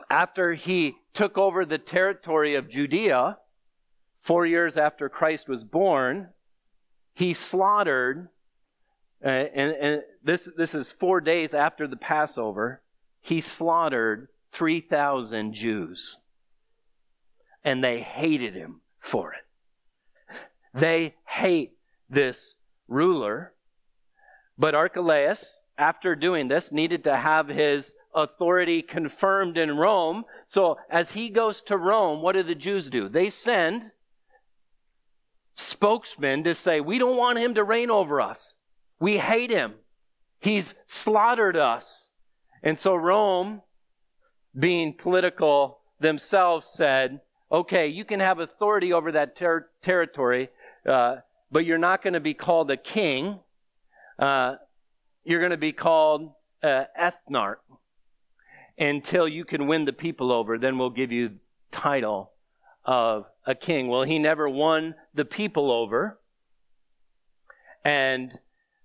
after 0.10 0.54
he 0.54 0.96
took 1.14 1.38
over 1.38 1.66
the 1.66 1.78
territory 1.78 2.56
of 2.56 2.70
Judea, 2.70 3.38
four 4.18 4.46
years 4.46 4.78
after 4.78 5.10
Christ 5.10 5.50
was 5.50 5.64
born, 5.64 6.30
he 7.14 7.34
slaughtered, 7.34 8.30
uh, 9.24 9.30
and, 9.30 9.72
and 9.74 10.02
this, 10.24 10.50
this 10.58 10.76
is 10.76 10.92
four 10.92 11.22
days 11.22 11.54
after 11.54 11.88
the 11.88 11.96
Passover, 11.96 12.82
he 13.22 13.42
slaughtered 13.42 14.28
3,000 14.52 15.54
Jews. 15.54 16.18
And 17.64 17.84
they 17.84 18.00
hated 18.00 18.54
him 18.54 18.82
for 19.00 19.34
it. 19.34 19.46
They 20.80 21.16
hate 21.26 21.78
this 22.10 22.56
ruler. 22.88 23.55
But 24.58 24.76
Archelaus, 24.76 25.60
after 25.78 26.16
doing 26.16 26.48
this, 26.48 26.72
needed 26.72 27.04
to 27.04 27.16
have 27.16 27.48
his 27.48 27.96
authority 28.14 28.82
confirmed 28.82 29.58
in 29.58 29.76
Rome. 29.78 30.24
So 30.46 30.78
as 30.90 31.12
he 31.12 31.30
goes 31.30 31.62
to 31.64 31.78
Rome, 31.78 32.22
what 32.22 32.34
do 32.34 32.44
the 32.44 32.56
Jews 32.56 32.90
do? 32.90 33.10
They 33.10 33.30
send 33.30 33.92
spokesmen 35.56 36.44
to 36.46 36.56
say, 36.56 36.80
we 36.80 36.98
don't 36.98 37.18
want 37.18 37.40
him 37.40 37.56
to 37.56 37.64
reign 37.64 37.90
over 37.90 38.22
us. 38.22 38.56
We 39.00 39.18
hate 39.18 39.52
him. 39.52 39.74
He's 40.40 40.76
slaughtered 40.86 41.58
us. 41.58 42.12
And 42.64 42.78
so 42.78 42.96
Rome 42.96 43.62
being 44.58 44.94
political 44.94 45.80
themselves 46.00 46.68
said, 46.68 47.20
okay, 47.52 47.88
you 47.88 48.06
can 48.06 48.20
have 48.20 48.40
authority 48.40 48.94
over 48.94 49.12
that 49.12 49.36
ter- 49.36 49.70
territory, 49.82 50.50
uh, 50.88 51.18
but 51.52 51.66
you're 51.66 51.78
not 51.78 52.02
going 52.02 52.14
to 52.14 52.20
be 52.20 52.34
called 52.34 52.72
a 52.72 52.78
king. 52.78 53.40
Uh, 54.18 54.56
you're 55.24 55.40
going 55.40 55.52
to 55.52 55.58
be 55.58 55.74
called 55.74 56.34
uh, 56.64 56.86
ethnarch 57.00 57.58
until 58.78 59.28
you 59.28 59.46
can 59.46 59.68
win 59.68 59.86
the 59.86 59.94
people 59.94 60.32
over. 60.32 60.58
Then 60.58 60.78
we'll 60.78 60.90
give 60.90 61.12
you 61.12 61.32
title 61.72 62.32
of 62.84 63.26
a 63.46 63.56
king. 63.56 63.88
Well, 63.88 64.04
he 64.04 64.20
never 64.20 64.48
won 64.48 64.96
the 65.14 65.26
people 65.26 65.72
over, 65.72 66.20
and 67.84 68.38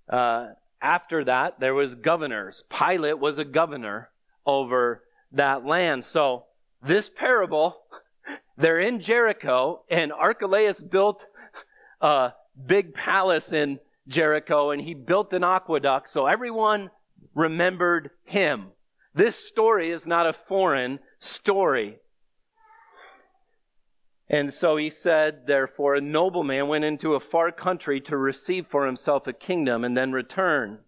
uh, 0.09 0.49
after 0.81 1.23
that, 1.25 1.59
there 1.59 1.73
was 1.73 1.95
governors. 1.95 2.63
Pilate 2.69 3.19
was 3.19 3.37
a 3.37 3.45
governor 3.45 4.09
over 4.45 5.03
that 5.31 5.65
land. 5.65 6.03
So 6.03 6.45
this 6.81 7.09
parable, 7.09 7.77
they're 8.57 8.79
in 8.79 8.99
Jericho 8.99 9.83
and 9.89 10.11
Archelaus 10.11 10.81
built 10.81 11.27
a 12.01 12.33
big 12.65 12.93
palace 12.93 13.51
in 13.51 13.79
Jericho 14.07 14.71
and 14.71 14.81
he 14.81 14.93
built 14.93 15.33
an 15.33 15.43
aqueduct. 15.43 16.09
So 16.09 16.25
everyone 16.25 16.89
remembered 17.35 18.11
him. 18.23 18.71
This 19.13 19.35
story 19.35 19.91
is 19.91 20.05
not 20.05 20.27
a 20.27 20.33
foreign 20.33 20.99
story. 21.19 21.97
And 24.29 24.53
so 24.53 24.77
he 24.77 24.89
said, 24.89 25.45
therefore, 25.45 25.95
a 25.95 26.01
nobleman 26.01 26.69
went 26.69 26.85
into 26.85 27.15
a 27.15 27.19
far 27.19 27.51
country 27.51 27.99
to 28.01 28.15
receive 28.15 28.65
for 28.67 28.85
himself 28.85 29.27
a 29.27 29.33
kingdom 29.33 29.83
and 29.83 29.95
then 29.97 30.13
return. 30.13 30.79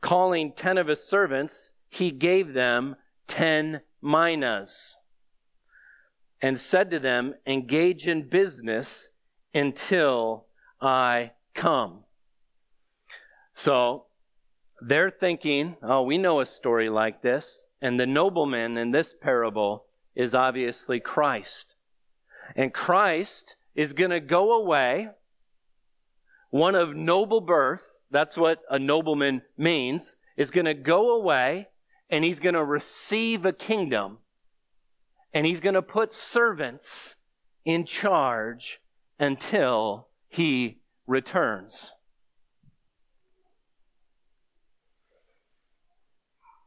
Calling 0.00 0.52
ten 0.52 0.78
of 0.78 0.86
his 0.86 1.02
servants, 1.02 1.72
he 1.88 2.12
gave 2.12 2.54
them 2.54 2.94
ten 3.26 3.80
minas 4.00 4.98
and 6.40 6.58
said 6.58 6.90
to 6.90 7.00
them, 7.00 7.34
engage 7.46 8.06
in 8.06 8.28
business 8.28 9.10
until 9.52 10.46
I 10.82 11.32
come. 11.54 12.00
So 13.54 14.06
they're 14.80 15.10
thinking, 15.10 15.76
oh, 15.82 16.02
we 16.02 16.18
know 16.18 16.40
a 16.40 16.46
story 16.46 16.88
like 16.88 17.22
this. 17.22 17.68
And 17.80 17.98
the 17.98 18.06
nobleman 18.06 18.76
in 18.76 18.90
this 18.90 19.14
parable 19.14 19.84
is 20.16 20.34
obviously 20.34 20.98
Christ. 20.98 21.76
And 22.56 22.74
Christ 22.74 23.56
is 23.74 23.92
going 23.92 24.10
to 24.10 24.20
go 24.20 24.60
away, 24.60 25.08
one 26.50 26.74
of 26.74 26.96
noble 26.96 27.40
birth. 27.40 28.00
That's 28.10 28.36
what 28.36 28.60
a 28.68 28.78
nobleman 28.78 29.42
means, 29.56 30.16
is 30.36 30.50
going 30.50 30.66
to 30.66 30.74
go 30.74 31.14
away 31.14 31.68
and 32.10 32.24
he's 32.24 32.40
going 32.40 32.54
to 32.54 32.64
receive 32.64 33.46
a 33.46 33.52
kingdom 33.52 34.18
and 35.32 35.46
he's 35.46 35.60
going 35.60 35.74
to 35.74 35.82
put 35.82 36.12
servants 36.12 37.16
in 37.64 37.86
charge 37.86 38.80
until 39.18 40.08
he 40.32 40.78
returns. 41.06 41.92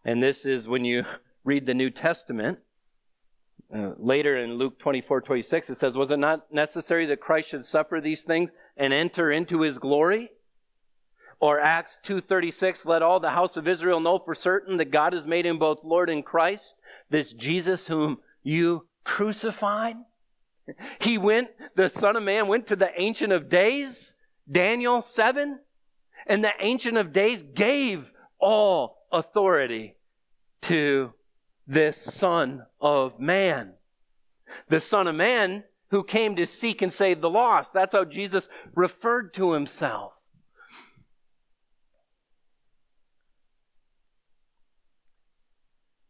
And 0.05 0.21
this 0.21 0.45
is 0.45 0.67
when 0.67 0.85
you 0.85 1.03
read 1.43 1.65
the 1.65 1.73
New 1.73 1.89
Testament. 1.89 2.59
Uh, 3.73 3.93
later 3.97 4.37
in 4.37 4.53
Luke 4.53 4.77
24, 4.77 5.21
26, 5.21 5.71
it 5.71 5.75
says, 5.75 5.97
Was 5.97 6.11
it 6.11 6.19
not 6.19 6.53
necessary 6.53 7.07
that 7.07 7.19
Christ 7.19 7.49
should 7.49 7.65
suffer 7.65 7.99
these 7.99 8.21
things 8.21 8.51
and 8.77 8.93
enter 8.93 9.31
into 9.31 9.61
his 9.61 9.79
glory? 9.79 10.29
Or 11.39 11.59
Acts 11.59 11.97
2.36, 12.05 12.85
let 12.85 13.01
all 13.01 13.19
the 13.19 13.31
house 13.31 13.57
of 13.57 13.67
Israel 13.67 13.99
know 13.99 14.19
for 14.19 14.35
certain 14.35 14.77
that 14.77 14.91
God 14.91 15.13
has 15.13 15.25
made 15.25 15.47
him 15.47 15.57
both 15.57 15.83
Lord 15.83 16.11
and 16.11 16.23
Christ, 16.23 16.75
this 17.09 17.33
Jesus 17.33 17.87
whom 17.87 18.19
you 18.43 18.87
crucified. 19.03 19.95
He 20.99 21.17
went, 21.17 21.49
the 21.75 21.89
Son 21.89 22.15
of 22.15 22.23
Man 22.23 22.47
went 22.47 22.67
to 22.67 22.75
the 22.75 22.91
Ancient 22.99 23.31
of 23.31 23.49
Days, 23.49 24.15
Daniel 24.51 25.01
7, 25.01 25.59
and 26.27 26.43
the 26.43 26.53
Ancient 26.59 26.97
of 26.97 27.13
Days 27.13 27.43
gave 27.43 28.11
all 28.39 29.05
authority 29.11 29.95
to 30.61 31.13
this 31.67 31.97
Son 31.97 32.65
of 32.81 33.19
Man. 33.19 33.73
The 34.67 34.79
Son 34.79 35.07
of 35.07 35.15
Man 35.15 35.63
who 35.89 36.03
came 36.03 36.35
to 36.35 36.45
seek 36.45 36.81
and 36.81 36.91
save 36.91 37.21
the 37.21 37.29
lost. 37.29 37.73
That's 37.73 37.93
how 37.93 38.05
Jesus 38.05 38.49
referred 38.73 39.33
to 39.35 39.53
himself. 39.53 40.21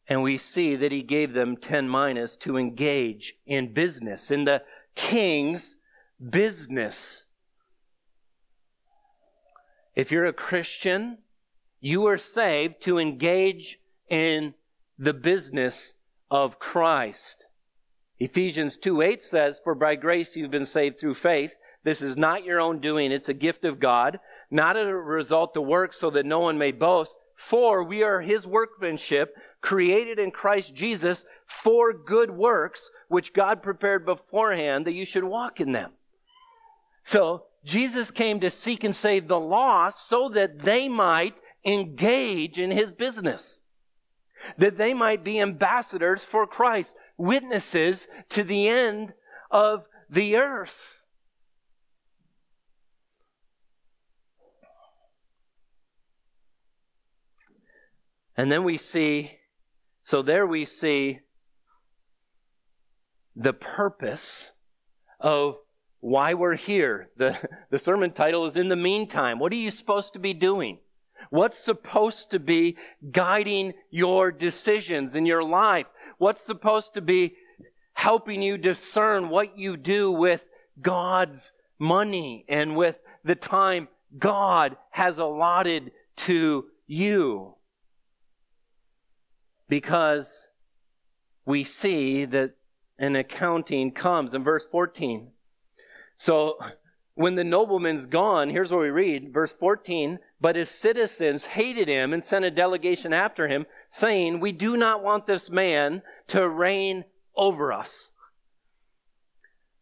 And 0.08 0.22
we 0.22 0.38
see 0.38 0.76
that 0.76 0.92
he 0.92 1.02
gave 1.02 1.34
them 1.34 1.58
10 1.58 1.90
minas 1.90 2.38
to 2.38 2.58
engage 2.58 3.36
in 3.46 3.74
business, 3.74 4.30
in 4.30 4.46
the 4.46 4.62
king's 4.94 5.78
business. 6.30 7.26
If 9.96 10.12
you're 10.12 10.26
a 10.26 10.34
Christian, 10.34 11.20
you 11.80 12.06
are 12.08 12.18
saved 12.18 12.82
to 12.82 13.00
engage 13.00 13.80
in 14.10 14.54
the 14.98 15.14
business 15.14 15.94
of 16.30 16.60
Christ. 16.60 17.48
Ephesians 18.20 18.78
2 18.78 19.02
8 19.02 19.22
says, 19.22 19.62
For 19.64 19.76
by 19.76 19.96
grace 19.96 20.36
you've 20.36 20.52
been 20.52 20.66
saved 20.66 21.00
through 21.00 21.16
faith. 21.16 21.56
This 21.84 22.02
is 22.02 22.18
not 22.18 22.44
your 22.44 22.60
own 22.60 22.80
doing, 22.80 23.12
it's 23.12 23.30
a 23.30 23.34
gift 23.34 23.64
of 23.64 23.80
God, 23.80 24.20
not 24.50 24.76
a 24.76 24.86
result 24.86 25.56
of 25.56 25.66
works 25.66 26.00
so 26.00 26.10
that 26.12 26.26
no 26.26 26.40
one 26.40 26.58
may 26.58 26.72
boast. 26.72 27.16
For 27.36 27.84
we 27.84 28.02
are 28.02 28.22
his 28.22 28.48
workmanship, 28.48 29.36
created 29.66 30.20
in 30.20 30.30
Christ 30.30 30.76
Jesus 30.76 31.26
for 31.48 31.92
good 31.92 32.30
works, 32.30 32.92
which 33.08 33.34
God 33.34 33.64
prepared 33.64 34.06
beforehand 34.06 34.86
that 34.86 34.94
you 34.94 35.06
should 35.06 35.24
walk 35.24 35.60
in 35.60 35.72
them. 35.72 35.92
So, 37.04 37.46
Jesus 37.64 38.12
came 38.12 38.40
to 38.42 38.52
seek 38.52 38.84
and 38.84 38.96
save 38.96 39.28
the 39.28 39.40
lost 39.40 40.08
so 40.08 40.30
that 40.30 40.60
they 40.60 40.88
might 40.88 41.42
engage 41.66 42.60
in 42.60 42.70
his 42.70 42.92
business. 42.92 43.62
That 44.60 44.78
they 44.78 44.94
might 44.94 45.24
be 45.24 45.40
ambassadors 45.40 46.24
for 46.24 46.46
Christ, 46.46 46.96
witnesses 47.18 48.08
to 48.30 48.44
the 48.44 48.68
end 48.68 49.14
of 49.50 49.88
the 50.12 50.36
earth. 50.36 51.08
And 58.38 58.52
then 58.52 58.64
we 58.64 58.78
see, 58.78 59.40
so 60.06 60.22
there 60.22 60.46
we 60.46 60.66
see 60.66 61.18
the 63.36 63.54
purpose 63.54 64.52
of 65.20 65.56
why 66.00 66.36
we're 66.36 66.54
here. 66.54 67.10
The, 67.18 67.36
the 67.72 67.80
sermon 67.80 68.12
title 68.12 68.46
is 68.46 68.56
In 68.56 68.70
the 68.70 68.76
Meantime. 68.76 69.40
What 69.40 69.52
are 69.52 69.56
you 69.56 69.72
supposed 69.72 70.14
to 70.14 70.20
be 70.20 70.36
doing? 70.36 70.78
What's 71.32 71.58
supposed 71.58 72.30
to 72.30 72.40
be 72.40 72.78
guiding 73.12 73.74
your 73.90 74.32
decisions 74.32 75.16
in 75.16 75.26
your 75.26 75.44
life? 75.44 75.88
What's 76.20 76.46
supposed 76.46 76.94
to 76.94 77.02
be 77.02 77.34
helping 77.94 78.44
you 78.44 78.60
discern 78.60 79.30
what 79.30 79.58
you 79.58 79.76
do 79.76 80.12
with 80.12 80.44
God's 80.80 81.52
money 81.80 82.46
and 82.48 82.76
with 82.76 82.98
the 83.24 83.34
time 83.34 83.88
God 84.20 84.78
has 84.92 85.18
allotted 85.18 85.94
to 86.18 86.66
you? 86.86 87.55
Because 89.76 90.48
we 91.46 91.66
see 91.66 92.24
that 92.24 92.52
an 92.98 93.18
accounting 93.18 93.92
comes 93.92 94.34
in 94.34 94.42
verse 94.42 94.66
14. 94.72 95.32
So 96.16 96.58
when 97.16 97.36
the 97.36 97.44
nobleman's 97.44 98.06
gone, 98.06 98.50
here's 98.50 98.72
what 98.72 98.80
we 98.80 98.90
read, 98.90 99.34
verse 99.34 99.52
14, 99.52 100.20
but 100.40 100.56
his 100.56 100.70
citizens 100.70 101.44
hated 101.44 101.90
him 101.90 102.14
and 102.14 102.24
sent 102.24 102.46
a 102.46 102.52
delegation 102.52 103.12
after 103.12 103.50
him, 103.50 103.66
saying, 103.90 104.40
We 104.40 104.54
do 104.54 104.78
not 104.78 105.04
want 105.04 105.28
this 105.28 105.50
man 105.50 106.04
to 106.28 106.48
reign 106.48 107.04
over 107.36 107.74
us. 107.74 108.14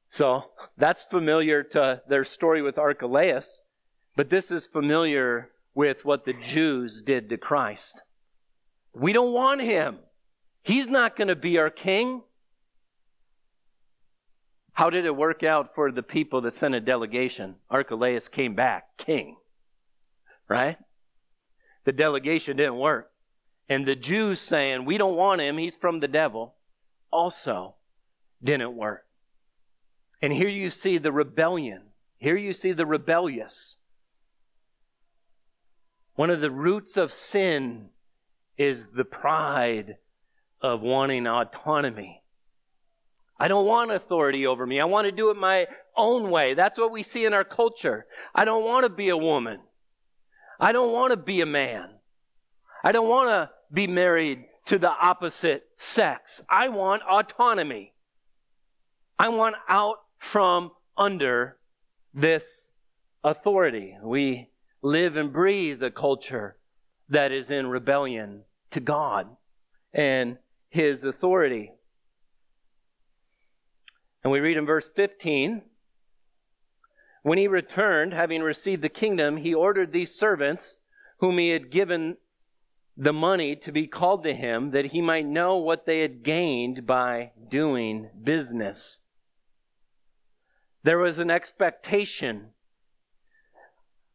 So 0.10 0.46
that's 0.76 1.04
familiar 1.04 1.62
to 1.66 2.02
their 2.10 2.24
story 2.24 2.64
with 2.64 2.80
Archelaus, 2.80 3.62
but 4.16 4.32
this 4.32 4.50
is 4.50 4.66
familiar 4.66 5.52
with 5.76 6.04
what 6.04 6.26
the 6.26 6.34
Jews 6.34 7.04
did 7.04 7.30
to 7.30 7.38
Christ. 7.38 8.02
We 8.94 9.14
don't 9.14 9.34
want 9.34 9.62
him. 9.62 9.98
He's 10.62 10.88
not 10.88 11.16
going 11.16 11.28
to 11.28 11.36
be 11.36 11.58
our 11.58 11.70
king. 11.70 12.22
How 14.74 14.90
did 14.90 15.06
it 15.06 15.16
work 15.16 15.44
out 15.44 15.76
for 15.76 15.92
the 15.92 16.04
people 16.04 16.42
that 16.42 16.54
sent 16.54 16.76
a 16.76 16.80
delegation? 16.80 17.56
Archelaus 17.70 18.28
came 18.28 18.56
back 18.56 18.98
king. 18.98 19.38
Right? 20.48 20.78
The 21.86 21.92
delegation 21.92 22.58
didn't 22.58 22.78
work. 22.78 23.12
And 23.70 23.86
the 23.86 23.96
Jews 23.96 24.40
saying, 24.40 24.86
we 24.86 24.98
don't 24.98 25.16
want 25.16 25.42
him, 25.42 25.58
he's 25.58 25.76
from 25.76 26.00
the 26.00 26.08
devil, 26.08 26.56
also 27.12 27.76
didn't 28.44 28.76
work. 28.76 29.06
And 30.22 30.34
here 30.34 30.50
you 30.50 30.70
see 30.70 30.98
the 30.98 31.12
rebellion. 31.12 31.82
Here 32.18 32.38
you 32.38 32.54
see 32.54 32.72
the 32.72 32.86
rebellious. 32.86 33.78
One 36.16 36.30
of 36.30 36.42
the 36.42 36.52
roots 36.52 36.98
of 36.98 37.12
sin 37.12 37.90
is 38.58 38.88
the 38.88 39.06
pride 39.06 39.98
of 40.62 40.82
wanting 40.82 41.28
autonomy. 41.28 42.22
I 43.40 43.48
don't 43.48 43.66
want 43.66 43.92
authority 43.92 44.46
over 44.46 44.66
me. 44.66 44.80
I 44.80 44.86
want 44.86 45.06
to 45.06 45.12
do 45.12 45.30
it 45.30 45.38
my 45.38 45.68
own 45.98 46.30
way. 46.30 46.54
That's 46.54 46.78
what 46.78 46.92
we 46.92 47.04
see 47.04 47.26
in 47.26 47.34
our 47.34 47.44
culture. 47.44 48.06
I 48.34 48.46
don't 48.46 48.64
want 48.64 48.84
to 48.84 48.90
be 48.90 49.10
a 49.10 49.18
woman. 49.18 49.60
I 50.60 50.72
don't 50.72 50.94
want 50.94 51.12
to 51.12 51.18
be 51.18 51.42
a 51.42 51.46
man. 51.46 51.90
I 52.84 52.92
don't 52.92 53.10
want 53.10 53.30
to 53.30 53.50
be 53.74 53.88
married 53.88 54.46
to 54.66 54.78
the 54.78 54.90
opposite 54.90 55.68
sex. 55.76 56.42
I 56.50 56.70
want 56.70 57.02
autonomy. 57.04 57.94
I 59.20 59.30
want 59.30 59.56
out 59.68 59.98
from 60.20 60.72
under 60.98 61.58
this 62.14 62.72
authority. 63.24 63.98
We 64.02 64.50
live 64.82 65.18
and 65.18 65.34
breathe 65.34 65.82
a 65.84 65.92
culture 65.92 66.58
that 67.14 67.32
is 67.32 67.52
in 67.52 67.68
rebellion 67.68 68.44
to 68.72 68.80
God 68.80 69.28
and 69.94 70.38
His 70.70 71.04
authority. 71.04 71.72
And 74.24 74.32
we 74.32 74.40
read 74.40 74.58
in 74.58 74.66
verse 74.66 74.90
15 74.96 75.62
When 77.22 77.38
he 77.38 77.48
returned, 77.48 78.14
having 78.14 78.42
received 78.42 78.82
the 78.82 78.90
kingdom, 78.90 79.38
he 79.38 79.54
ordered 79.54 79.92
these 79.92 80.16
servants, 80.16 80.78
whom 81.18 81.38
he 81.38 81.50
had 81.50 81.70
given 81.70 82.18
the 82.96 83.14
money, 83.14 83.56
to 83.56 83.72
be 83.72 83.88
called 83.88 84.24
to 84.24 84.34
him, 84.34 84.72
that 84.72 84.86
he 84.86 85.02
might 85.02 85.26
know 85.26 85.58
what 85.58 85.86
they 85.86 86.00
had 86.02 86.24
gained 86.24 86.86
by 86.86 87.32
doing 87.50 88.10
business. 88.24 89.00
There 90.84 91.00
was 91.00 91.18
an 91.18 91.32
expectation 91.32 92.50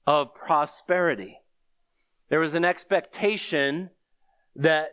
of 0.07 0.35
prosperity. 0.35 1.41
There 2.29 2.41
was 2.41 2.55
an 2.55 2.65
expectation 2.65 3.91
that 4.57 4.91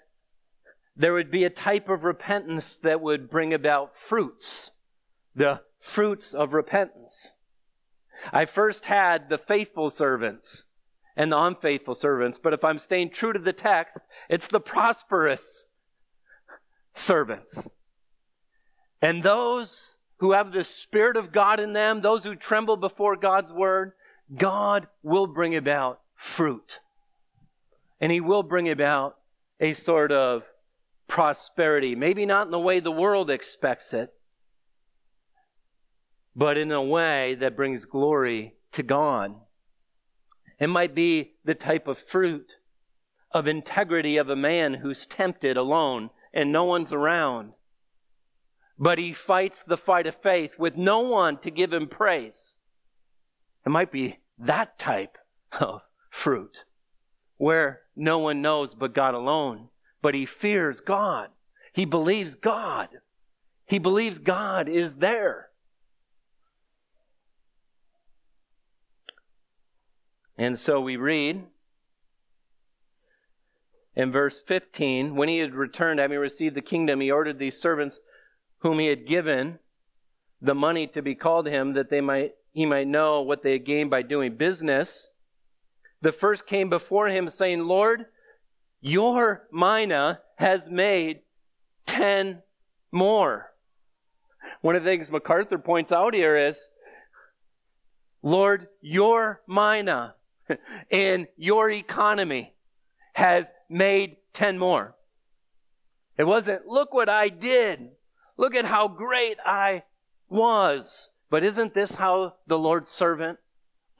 there 0.96 1.14
would 1.14 1.32
be 1.32 1.44
a 1.44 1.50
type 1.50 1.90
of 1.90 2.04
repentance 2.04 2.78
that 2.78 3.02
would 3.02 3.30
bring 3.30 3.54
about 3.54 3.98
fruits 3.98 4.72
the 5.36 5.62
fruits 5.80 6.34
of 6.34 6.54
repentance. 6.54 7.36
I 8.32 8.46
first 8.46 8.86
had 8.86 9.30
the 9.30 9.38
faithful 9.38 9.90
servants 9.90 10.64
and 11.18 11.32
the 11.32 11.38
unfaithful 11.38 11.94
servants, 11.94 12.40
but 12.42 12.54
if 12.54 12.64
I'm 12.64 12.78
staying 12.78 13.12
true 13.12 13.34
to 13.34 13.40
the 13.40 13.54
text, 13.54 14.00
it's 14.30 14.48
the 14.48 14.60
prosperous 14.60 15.68
servants. 16.94 17.70
And 19.02 19.22
those 19.22 19.98
who 20.18 20.32
have 20.32 20.54
the 20.54 20.64
Spirit 20.64 21.18
of 21.18 21.34
God 21.34 21.60
in 21.60 21.74
them, 21.74 22.02
those 22.02 22.24
who 22.24 22.36
tremble 22.36 22.78
before 22.78 23.18
God's 23.18 23.52
word, 23.52 23.92
God 24.34 24.88
will 25.04 25.28
bring 25.28 25.56
about 25.56 26.00
fruit. 26.16 26.80
And 28.06 28.12
He 28.12 28.22
will 28.22 28.44
bring 28.44 28.70
about 28.70 29.18
a 29.60 29.74
sort 29.74 30.12
of 30.12 30.44
prosperity. 31.08 31.96
Maybe 31.96 32.28
not 32.28 32.46
in 32.46 32.52
the 32.52 32.60
way 32.60 32.80
the 32.80 32.92
world 32.92 33.32
expects 33.32 33.96
it, 33.96 34.14
but 36.36 36.56
in 36.56 36.72
a 36.72 36.84
way 36.84 37.34
that 37.34 37.56
brings 37.56 37.86
glory 37.86 38.58
to 38.74 38.84
God. 38.84 39.34
It 40.60 40.68
might 40.68 40.94
be 40.94 41.34
the 41.46 41.56
type 41.56 41.88
of 41.88 41.98
fruit 41.98 42.58
of 43.32 43.48
integrity 43.48 44.18
of 44.18 44.30
a 44.30 44.36
man 44.36 44.76
who's 44.76 45.08
tempted 45.08 45.58
alone 45.58 46.12
and 46.32 46.52
no 46.52 46.64
one's 46.64 46.94
around. 46.94 47.54
But 48.78 49.00
he 49.00 49.14
fights 49.14 49.64
the 49.64 49.78
fight 49.78 50.06
of 50.06 50.22
faith 50.22 50.60
with 50.60 50.78
no 50.78 51.00
one 51.00 51.40
to 51.40 51.50
give 51.50 51.74
him 51.74 51.88
praise. 51.88 52.56
It 53.66 53.70
might 53.70 53.92
be 53.92 54.20
that 54.38 54.78
type 54.78 55.18
of 55.60 55.82
fruit 56.12 56.66
where 57.38 57.82
no 57.96 58.20
one 58.20 58.42
knows 58.42 58.76
but 58.76 58.94
God 58.94 59.14
alone. 59.14 59.70
But 60.02 60.16
he 60.16 60.26
fears 60.26 60.82
God. 60.82 61.30
He 61.74 61.86
believes 61.86 62.36
God. 62.36 62.90
He 63.66 63.80
believes 63.80 64.20
God 64.20 64.70
is 64.70 64.96
there. 64.96 65.50
And 70.38 70.60
so 70.60 70.82
we 70.82 70.98
read 70.98 71.44
in 73.96 74.12
verse 74.12 74.42
15 74.42 75.16
when 75.16 75.30
he 75.30 75.40
had 75.40 75.56
returned, 75.56 76.00
having 76.00 76.20
received 76.20 76.56
the 76.56 76.62
kingdom, 76.62 77.00
he 77.00 77.10
ordered 77.10 77.40
these 77.40 77.60
servants 77.60 78.02
whom 78.60 78.80
he 78.80 78.88
had 78.88 79.06
given 79.06 79.60
the 80.42 80.56
money 80.56 80.88
to 80.88 81.02
be 81.02 81.16
called 81.16 81.48
him 81.48 81.74
that 81.74 81.90
they 81.90 82.02
might 82.02 82.34
he 82.52 82.66
might 82.66 82.88
know 82.88 83.22
what 83.22 83.44
they 83.44 83.54
had 83.54 83.66
gained 83.66 83.90
by 83.90 84.02
doing 84.02 84.38
business. 84.38 85.10
The 86.06 86.12
first 86.12 86.46
came 86.46 86.70
before 86.70 87.08
him 87.08 87.28
saying, 87.30 87.62
Lord, 87.62 88.06
your 88.80 89.48
mina 89.52 90.20
has 90.36 90.70
made 90.70 91.22
ten 91.88 92.44
more. 92.92 93.52
One 94.62 94.76
of 94.76 94.84
the 94.84 94.90
things 94.92 95.10
MacArthur 95.10 95.58
points 95.58 95.92
out 95.92 96.14
here 96.14 96.38
is, 96.38 96.70
Lord, 98.22 98.68
your 98.82 99.42
mina 99.48 100.14
in 100.92 101.26
your 101.38 101.72
economy 101.72 102.54
has 103.14 103.52
made 103.68 104.18
10 104.34 104.60
more. 104.60 104.94
It 106.20 106.26
wasn't, 106.26 106.68
look 106.68 106.94
what 106.94 107.10
I 107.10 107.30
did. 107.30 107.90
Look 108.38 108.54
at 108.54 108.66
how 108.66 108.90
great 108.90 109.40
I 109.44 109.82
was. 110.30 111.10
But 111.32 111.44
isn't 111.44 111.74
this 111.74 111.96
how 111.96 112.36
the 112.46 112.60
Lord's 112.60 112.90
servant 112.90 113.40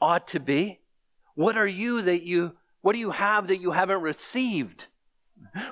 ought 0.00 0.28
to 0.28 0.38
be? 0.38 0.78
What 1.36 1.56
are 1.56 1.66
you 1.66 2.02
that 2.02 2.24
you, 2.24 2.56
what 2.80 2.94
do 2.94 2.98
you 2.98 3.12
have 3.12 3.46
that 3.46 3.60
you 3.60 3.70
haven't 3.70 4.00
received? 4.00 4.86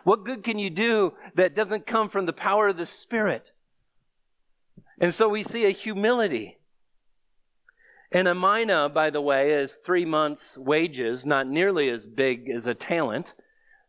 What 0.05 0.25
good 0.25 0.45
can 0.45 0.59
you 0.59 0.71
do 0.71 1.15
that 1.35 1.57
doesn't 1.57 1.87
come 1.87 2.09
from 2.09 2.27
the 2.27 2.33
power 2.33 2.69
of 2.69 2.77
the 2.77 2.87
Spirit? 2.87 3.51
And 5.01 5.13
so 5.13 5.29
we 5.29 5.43
see 5.43 5.65
a 5.65 5.71
humility. 5.71 6.59
And 8.13 8.29
a 8.29 8.35
mina, 8.35 8.89
by 8.89 9.11
the 9.11 9.21
way, 9.21 9.53
is 9.55 9.75
three 9.75 10.05
months' 10.05 10.57
wages, 10.57 11.27
not 11.27 11.49
nearly 11.49 11.91
as 11.91 12.07
big 12.07 12.49
as 12.49 12.67
a 12.67 12.75
talent. 12.75 13.35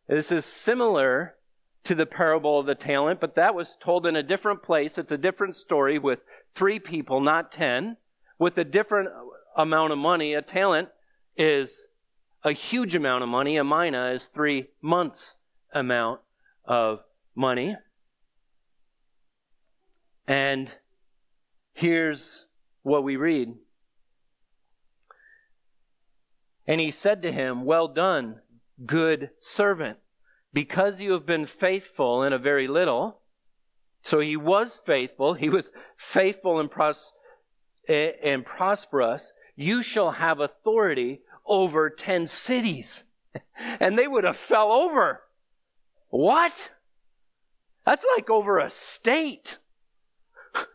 This 0.08 0.32
is 0.32 0.46
similar 0.46 1.36
to 1.84 1.94
the 1.94 2.06
parable 2.08 2.60
of 2.60 2.66
the 2.66 2.74
talent, 2.74 3.20
but 3.20 3.36
that 3.36 3.54
was 3.54 3.78
told 3.80 4.08
in 4.08 4.16
a 4.16 4.24
different 4.24 4.64
place. 4.64 4.98
It's 4.98 5.12
a 5.12 5.18
different 5.18 5.56
story 5.56 6.00
with 6.00 6.20
three 6.56 6.80
people, 6.80 7.20
not 7.20 7.52
ten, 7.52 7.98
with 8.40 8.58
a 8.58 8.64
different 8.64 9.10
amount 9.56 9.92
of 9.92 10.00
money. 10.00 10.34
A 10.34 10.42
talent 10.42 10.90
is 11.38 11.88
a 12.44 12.52
huge 12.52 12.96
amount 12.96 13.24
of 13.24 13.30
money. 13.30 13.58
A 13.58 13.64
mina 13.64 14.12
is 14.12 14.28
three 14.28 14.68
months' 14.82 15.36
amount 15.74 16.22
of 16.66 17.00
money. 17.36 17.76
And 20.28 20.72
here's 21.74 22.48
what 22.84 23.04
we 23.04 23.16
read. 23.16 23.54
And 26.68 26.82
he 26.82 26.92
said 26.92 27.22
to 27.22 27.32
him, 27.32 27.66
Well 27.66 27.88
done, 27.88 28.42
good 28.86 29.30
servant, 29.38 29.98
because 30.54 31.00
you 31.00 31.12
have 31.12 31.26
been 31.26 31.46
faithful 31.46 32.24
in 32.24 32.34
a 32.34 32.40
very 32.40 32.68
little. 32.68 33.22
So 34.02 34.20
he 34.20 34.38
was 34.38 34.80
faithful. 34.86 35.34
He 35.34 35.50
was 35.50 35.72
faithful 35.98 36.60
and, 36.60 36.70
pros- 36.70 37.14
and 37.88 38.46
prosperous. 38.46 39.34
You 39.56 39.84
shall 39.84 40.12
have 40.12 40.40
authority 40.40 41.22
over 41.46 41.90
10 41.90 42.28
cities. 42.28 43.04
And 43.80 43.98
they 43.98 44.08
would 44.08 44.24
have 44.24 44.38
fell 44.38 44.72
over. 44.72 45.22
What? 46.10 46.72
That's 47.86 48.06
like 48.16 48.30
over 48.30 48.60
a 48.60 48.70
state. 48.70 49.58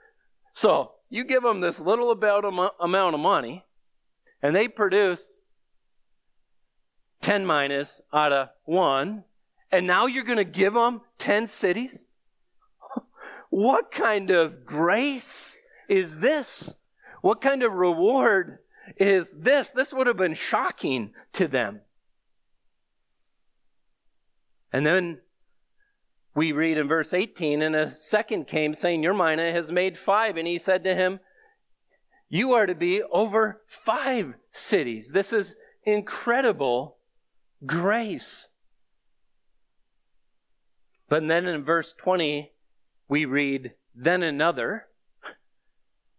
So 0.52 0.92
you 1.08 1.24
give 1.24 1.42
them 1.42 1.60
this 1.60 1.80
little 1.80 2.10
about 2.10 2.44
amount 2.44 3.14
of 3.14 3.20
money, 3.20 3.64
and 4.42 4.54
they 4.54 4.68
produce 4.68 5.40
10 7.22 7.46
minas 7.46 8.00
out 8.12 8.32
of 8.32 8.48
1, 8.64 9.24
and 9.72 9.86
now 9.86 10.06
you're 10.06 10.24
going 10.24 10.38
to 10.38 10.44
give 10.44 10.74
them 10.74 11.00
10 11.18 11.46
cities? 11.46 12.06
what 13.50 13.90
kind 13.90 14.30
of 14.30 14.64
grace 14.64 15.58
is 15.88 16.18
this? 16.18 16.74
What 17.22 17.40
kind 17.40 17.62
of 17.62 17.72
reward 17.72 18.58
is 18.96 19.30
this? 19.30 19.68
This 19.68 19.92
would 19.92 20.06
have 20.06 20.16
been 20.16 20.34
shocking 20.34 21.12
to 21.34 21.48
them. 21.48 21.80
And 24.72 24.86
then 24.86 25.20
we 26.34 26.52
read 26.52 26.78
in 26.78 26.88
verse 26.88 27.12
18, 27.12 27.62
and 27.62 27.74
a 27.74 27.94
second 27.94 28.46
came 28.46 28.74
saying, 28.74 29.02
Your 29.02 29.14
mina 29.14 29.52
has 29.52 29.72
made 29.72 29.98
five. 29.98 30.36
And 30.36 30.46
he 30.46 30.58
said 30.58 30.84
to 30.84 30.94
him, 30.94 31.20
You 32.28 32.52
are 32.52 32.66
to 32.66 32.74
be 32.74 33.02
over 33.02 33.62
five 33.66 34.34
cities. 34.52 35.10
This 35.12 35.32
is 35.32 35.56
incredible 35.84 36.98
grace. 37.66 38.48
But 41.08 41.26
then 41.26 41.46
in 41.46 41.64
verse 41.64 41.92
20, 41.92 42.52
we 43.08 43.24
read, 43.24 43.72
Then 43.94 44.22
another, 44.22 44.86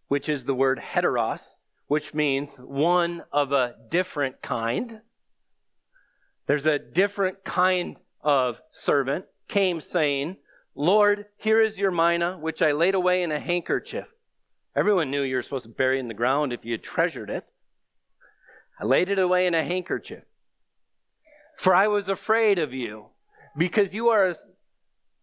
which 0.10 0.28
is 0.28 0.44
the 0.44 0.54
word 0.54 0.82
heteros, 0.94 1.56
which 1.92 2.14
means 2.14 2.56
one 2.56 3.22
of 3.34 3.52
a 3.52 3.76
different 3.90 4.42
kind. 4.42 5.02
There's 6.48 6.66
a 6.66 6.80
different 6.80 7.44
kind 7.44 8.00
of 8.22 8.62
servant 8.72 9.26
came 9.50 9.82
saying, 9.82 10.38
Lord, 10.74 11.26
here 11.36 11.62
is 11.62 11.78
your 11.78 11.92
mina, 11.92 12.38
which 12.40 12.62
I 12.62 12.72
laid 12.72 12.96
away 12.96 13.24
in 13.24 13.34
a 13.34 13.42
handkerchief. 13.42 14.06
Everyone 14.74 15.12
knew 15.12 15.22
you 15.22 15.36
were 15.36 15.42
supposed 15.42 15.66
to 15.66 15.70
bury 15.70 16.00
in 16.00 16.08
the 16.08 16.14
ground 16.14 16.54
if 16.54 16.64
you 16.64 16.72
had 16.72 16.82
treasured 16.82 17.30
it. 17.30 17.52
I 18.80 18.86
laid 18.86 19.10
it 19.10 19.20
away 19.20 19.46
in 19.46 19.54
a 19.54 19.62
handkerchief. 19.62 20.24
For 21.58 21.76
I 21.76 21.90
was 21.90 22.08
afraid 22.08 22.58
of 22.58 22.74
you, 22.74 23.08
because 23.58 23.94
you 23.94 24.08
are 24.08 24.30
a, 24.30 24.36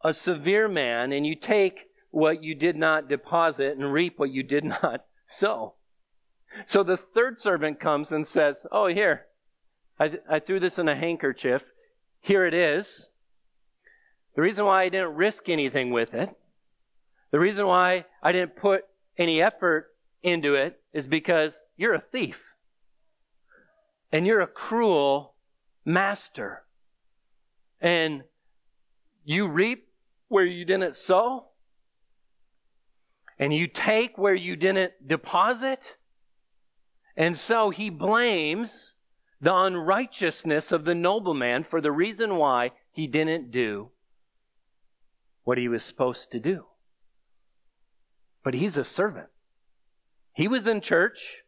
a 0.04 0.12
severe 0.12 0.68
man, 0.68 1.12
and 1.12 1.26
you 1.26 1.34
take 1.34 1.86
what 2.10 2.42
you 2.44 2.54
did 2.54 2.76
not 2.76 3.08
deposit 3.08 3.78
and 3.78 3.90
reap 3.90 4.18
what 4.18 4.32
you 4.32 4.42
did 4.42 4.64
not 4.64 5.06
sow. 5.26 5.76
So 6.66 6.82
the 6.82 6.96
third 6.96 7.38
servant 7.38 7.80
comes 7.80 8.12
and 8.12 8.26
says, 8.26 8.66
Oh, 8.72 8.86
here, 8.86 9.26
I, 9.98 10.18
I 10.30 10.38
threw 10.38 10.60
this 10.60 10.78
in 10.78 10.88
a 10.88 10.96
handkerchief. 10.96 11.62
Here 12.20 12.46
it 12.46 12.54
is. 12.54 13.10
The 14.34 14.42
reason 14.42 14.64
why 14.64 14.84
I 14.84 14.88
didn't 14.88 15.14
risk 15.14 15.48
anything 15.48 15.90
with 15.90 16.14
it, 16.14 16.30
the 17.30 17.40
reason 17.40 17.66
why 17.66 18.04
I 18.22 18.32
didn't 18.32 18.56
put 18.56 18.84
any 19.16 19.42
effort 19.42 19.88
into 20.22 20.54
it 20.54 20.80
is 20.92 21.06
because 21.06 21.66
you're 21.76 21.94
a 21.94 22.00
thief. 22.00 22.54
And 24.10 24.26
you're 24.26 24.40
a 24.40 24.46
cruel 24.46 25.34
master. 25.84 26.62
And 27.80 28.22
you 29.24 29.46
reap 29.46 29.88
where 30.28 30.44
you 30.44 30.64
didn't 30.64 30.96
sow. 30.96 31.48
And 33.38 33.52
you 33.52 33.66
take 33.66 34.16
where 34.16 34.34
you 34.34 34.56
didn't 34.56 34.92
deposit. 35.06 35.96
And 37.18 37.36
so 37.36 37.70
he 37.70 37.90
blames 37.90 38.94
the 39.40 39.52
unrighteousness 39.52 40.70
of 40.70 40.84
the 40.84 40.94
nobleman 40.94 41.64
for 41.64 41.80
the 41.80 41.90
reason 41.90 42.36
why 42.36 42.70
he 42.92 43.08
didn't 43.08 43.50
do 43.50 43.90
what 45.42 45.58
he 45.58 45.66
was 45.66 45.82
supposed 45.82 46.30
to 46.30 46.38
do. 46.38 46.66
But 48.44 48.54
he's 48.54 48.76
a 48.76 48.84
servant. 48.84 49.26
He 50.32 50.46
was 50.46 50.68
in 50.68 50.80
church. 50.80 51.38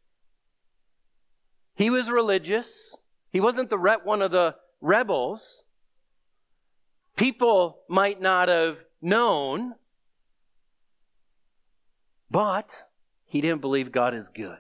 He 1.77 1.89
was 1.89 2.11
religious. 2.11 3.01
He 3.31 3.39
wasn't 3.39 3.71
the 3.71 3.79
re- 3.79 3.99
one 4.03 4.23
of 4.23 4.33
the 4.33 4.57
rebels. 4.81 5.63
People 7.15 7.79
might 7.89 8.21
not 8.21 8.49
have 8.49 8.79
known, 9.01 9.75
but 12.29 12.83
he 13.27 13.41
didn't 13.41 13.61
believe 13.61 13.93
God 13.93 14.15
is 14.15 14.29
good. 14.29 14.59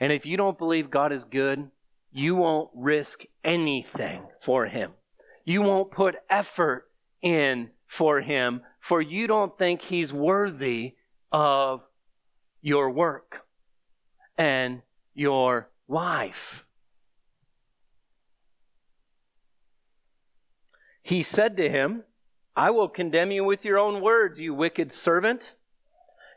And 0.00 0.12
if 0.12 0.26
you 0.26 0.36
don't 0.36 0.58
believe 0.58 0.90
God 0.90 1.12
is 1.12 1.24
good, 1.24 1.70
you 2.12 2.34
won't 2.34 2.70
risk 2.74 3.24
anything 3.44 4.22
for 4.40 4.66
him. 4.66 4.92
You 5.44 5.62
won't 5.62 5.90
put 5.90 6.16
effort 6.28 6.90
in 7.22 7.70
for 7.86 8.20
him, 8.20 8.62
for 8.80 9.00
you 9.00 9.26
don't 9.26 9.56
think 9.56 9.80
he's 9.82 10.12
worthy 10.12 10.94
of 11.30 11.82
your 12.60 12.90
work 12.90 13.46
and 14.36 14.82
your 15.14 15.70
life. 15.88 16.64
He 21.02 21.22
said 21.22 21.56
to 21.58 21.68
him, 21.68 22.02
I 22.56 22.70
will 22.70 22.88
condemn 22.88 23.30
you 23.30 23.44
with 23.44 23.64
your 23.64 23.78
own 23.78 24.00
words, 24.00 24.40
you 24.40 24.54
wicked 24.54 24.90
servant. 24.90 25.54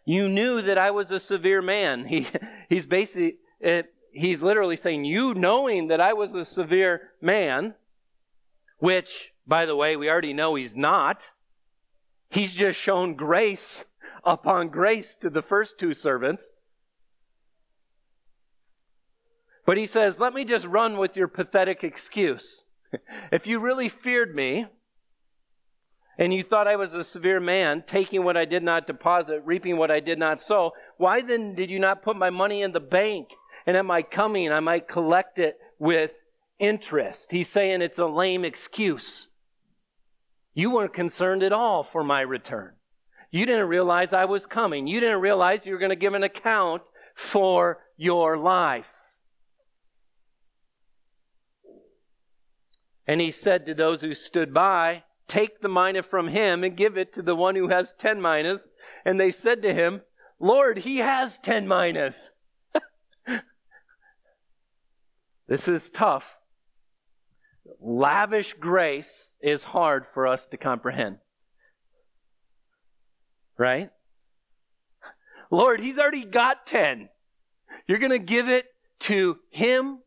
You 0.06 0.28
knew 0.28 0.62
that 0.62 0.78
I 0.78 0.92
was 0.92 1.12
a 1.12 1.20
severe 1.20 1.62
man. 1.62 2.06
He, 2.10 2.28
he's 2.68 2.86
basically, 2.86 3.38
it, 3.60 3.94
he's 4.12 4.42
literally 4.42 4.78
saying, 4.78 5.06
You 5.06 5.34
knowing 5.34 5.88
that 5.88 6.02
I 6.02 6.14
was 6.14 6.34
a 6.34 6.46
severe 6.46 7.12
man, 7.22 7.76
which, 8.78 9.32
by 9.46 9.66
the 9.66 9.76
way, 9.76 9.96
we 9.96 10.10
already 10.10 10.34
know 10.34 10.56
he's 10.56 10.76
not. 10.76 11.30
He's 12.30 12.54
just 12.54 12.80
shown 12.80 13.16
grace 13.16 13.86
upon 14.24 14.70
grace 14.70 15.16
to 15.18 15.30
the 15.30 15.42
first 15.42 15.80
two 15.80 15.94
servants. 15.94 16.52
But 19.66 19.78
he 19.78 19.86
says, 19.86 20.20
Let 20.20 20.34
me 20.34 20.46
just 20.46 20.66
run 20.66 20.98
with 20.98 21.16
your 21.16 21.28
pathetic 21.28 21.84
excuse. 21.84 22.66
if 23.32 23.46
you 23.46 23.60
really 23.60 23.90
feared 23.90 24.34
me, 24.34 24.66
and 26.20 26.34
you 26.34 26.44
thought 26.44 26.68
I 26.68 26.76
was 26.76 26.94
a 26.94 27.04
severe 27.04 27.40
man, 27.40 27.84
taking 27.88 28.26
what 28.26 28.36
I 28.36 28.44
did 28.44 28.62
not 28.62 28.88
deposit, 28.88 29.42
reaping 29.46 29.78
what 29.78 29.90
I 29.90 30.02
did 30.02 30.20
not 30.20 30.42
sow, 30.42 30.74
why 30.98 31.22
then 31.22 31.56
did 31.56 31.70
you 31.70 31.80
not 31.80 32.04
put 32.04 32.18
my 32.18 32.30
money 32.30 32.62
in 32.62 32.74
the 32.74 32.82
bank? 32.82 33.30
And 33.70 33.78
at 33.78 33.86
my 33.86 34.02
coming, 34.02 34.52
I 34.52 34.62
might 34.62 34.88
collect 34.88 35.38
it 35.38 35.60
with 35.78 36.20
interest. 36.58 37.32
He's 37.32 37.50
saying 37.50 37.84
it's 37.84 38.00
a 38.00 38.08
lame 38.08 38.44
excuse. 38.44 39.30
You 40.56 40.72
weren't 40.72 40.96
concerned 40.96 41.44
at 41.44 41.54
all 41.54 41.84
for 41.84 42.04
my 42.04 42.22
return. 42.22 42.72
You 43.30 43.46
didn't 43.46 43.68
realize 43.68 44.12
I 44.12 44.26
was 44.26 44.48
coming. 44.48 44.88
You 44.88 45.00
didn't 45.00 45.22
realize 45.22 45.68
you 45.68 45.74
were 45.74 45.78
going 45.78 45.92
to 45.92 45.96
give 45.96 46.16
an 46.16 46.24
account 46.24 46.82
for 47.14 47.78
your 47.96 48.40
life. 48.40 48.90
And 53.06 53.22
he 53.22 53.30
said 53.30 53.68
to 53.68 53.76
those 53.76 54.02
who 54.02 54.16
stood 54.16 54.52
by, 54.52 55.04
Take 55.28 55.62
the 55.62 55.70
mina 55.70 56.02
from 56.02 56.30
him 56.30 56.64
and 56.64 56.76
give 56.76 56.98
it 56.98 57.14
to 57.14 57.22
the 57.22 57.36
one 57.36 57.56
who 57.56 57.68
has 57.68 57.94
ten 57.94 58.20
minas. 58.20 58.68
And 59.06 59.20
they 59.20 59.30
said 59.30 59.62
to 59.62 59.76
him, 59.76 60.02
Lord, 60.40 60.80
he 60.80 60.98
has 60.98 61.38
ten 61.38 61.68
minas. 61.68 62.32
This 65.50 65.68
is 65.68 65.90
tough. 65.90 66.38
lavish 67.82 68.54
grace 68.54 69.34
is 69.42 69.64
hard 69.64 70.06
for 70.14 70.28
us 70.28 70.46
to 70.48 70.58
comprehend. 70.58 71.18
Right? 73.58 73.90
Lord, 75.50 75.82
He's 75.82 75.98
already 75.98 76.26
got 76.26 76.68
10. 76.68 77.10
You're 77.88 77.98
going 77.98 78.12
to 78.12 78.20
give 78.20 78.48
it 78.48 78.66
to 79.02 79.38
Him? 79.50 80.00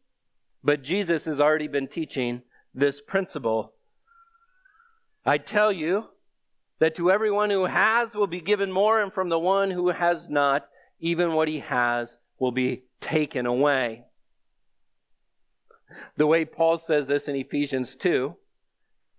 But 0.63 0.83
Jesus 0.83 1.25
has 1.25 1.41
already 1.41 1.67
been 1.67 1.89
teaching 1.89 2.43
this 2.73 3.01
principle. 3.01 3.73
I 5.27 5.39
tell 5.39 5.73
you 5.73 6.05
that 6.79 6.95
to 6.97 7.11
everyone 7.11 7.51
who 7.51 7.65
has 7.65 8.15
will 8.15 8.29
be 8.29 8.41
given 8.41 8.71
more, 8.71 9.01
and 9.01 9.13
from 9.13 9.29
the 9.29 9.41
one 9.41 9.73
who 9.73 9.89
has 9.89 10.31
not, 10.31 10.67
even 11.01 11.33
what 11.33 11.49
he 11.49 11.59
has 11.61 12.17
will 12.39 12.53
be 12.53 12.85
taken 13.01 13.47
away. 13.47 14.05
The 16.17 16.27
way 16.27 16.45
Paul 16.45 16.79
says 16.79 17.09
this 17.09 17.29
in 17.29 17.37
Ephesians 17.37 17.97
2, 17.97 18.35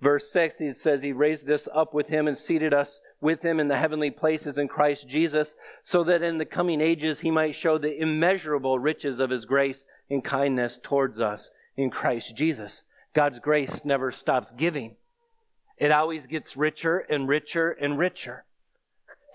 verse 0.01 0.31
6, 0.31 0.59
he 0.59 0.71
says, 0.71 1.01
He 1.01 1.13
raised 1.13 1.49
us 1.49 1.67
up 1.73 1.93
with 1.93 2.09
Him 2.09 2.27
and 2.27 2.37
seated 2.37 2.73
us 2.73 3.01
with 3.21 3.43
Him 3.43 3.59
in 3.59 3.67
the 3.67 3.77
heavenly 3.77 4.11
places 4.11 4.57
in 4.57 4.67
Christ 4.67 5.07
Jesus, 5.07 5.55
so 5.83 6.03
that 6.03 6.21
in 6.21 6.37
the 6.37 6.45
coming 6.45 6.81
ages 6.81 7.21
He 7.21 7.31
might 7.31 7.55
show 7.55 7.77
the 7.77 7.97
immeasurable 7.97 8.79
riches 8.79 9.19
of 9.19 9.29
His 9.29 9.45
grace 9.45 9.85
and 10.09 10.23
kindness 10.23 10.79
towards 10.81 11.19
us 11.19 11.49
in 11.77 11.89
Christ 11.89 12.35
Jesus. 12.35 12.83
God's 13.13 13.39
grace 13.39 13.85
never 13.85 14.11
stops 14.11 14.51
giving. 14.51 14.95
It 15.77 15.91
always 15.91 16.27
gets 16.27 16.55
richer 16.55 16.99
and 16.99 17.27
richer 17.27 17.71
and 17.71 17.97
richer. 17.97 18.45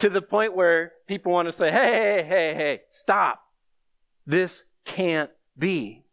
To 0.01 0.09
the 0.09 0.22
point 0.22 0.55
where 0.55 0.93
people 1.07 1.32
want 1.32 1.49
to 1.49 1.53
say, 1.53 1.70
hey, 1.70 1.93
hey, 1.93 2.22
hey, 2.22 2.55
hey, 2.55 2.80
stop. 2.89 3.43
This 4.26 4.64
can't 4.84 5.30
be. 5.59 6.05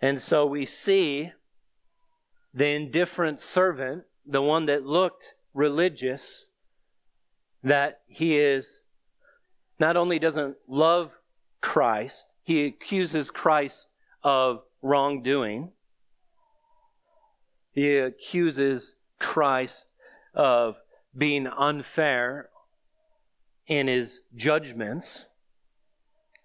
And 0.00 0.20
so 0.20 0.46
we 0.46 0.64
see 0.64 1.32
the 2.54 2.68
indifferent 2.68 3.40
servant, 3.40 4.04
the 4.26 4.42
one 4.42 4.66
that 4.66 4.84
looked 4.86 5.34
religious, 5.54 6.50
that 7.62 8.00
he 8.06 8.38
is 8.38 8.82
not 9.78 9.96
only 9.96 10.18
doesn't 10.18 10.56
love 10.66 11.12
Christ, 11.60 12.28
he 12.42 12.64
accuses 12.64 13.30
Christ 13.30 13.88
of 14.22 14.62
wrongdoing. 14.82 15.72
He 17.72 17.96
accuses 17.96 18.96
Christ 19.18 19.88
of 20.34 20.76
being 21.16 21.46
unfair 21.46 22.48
in 23.66 23.86
his 23.86 24.22
judgments. 24.34 25.28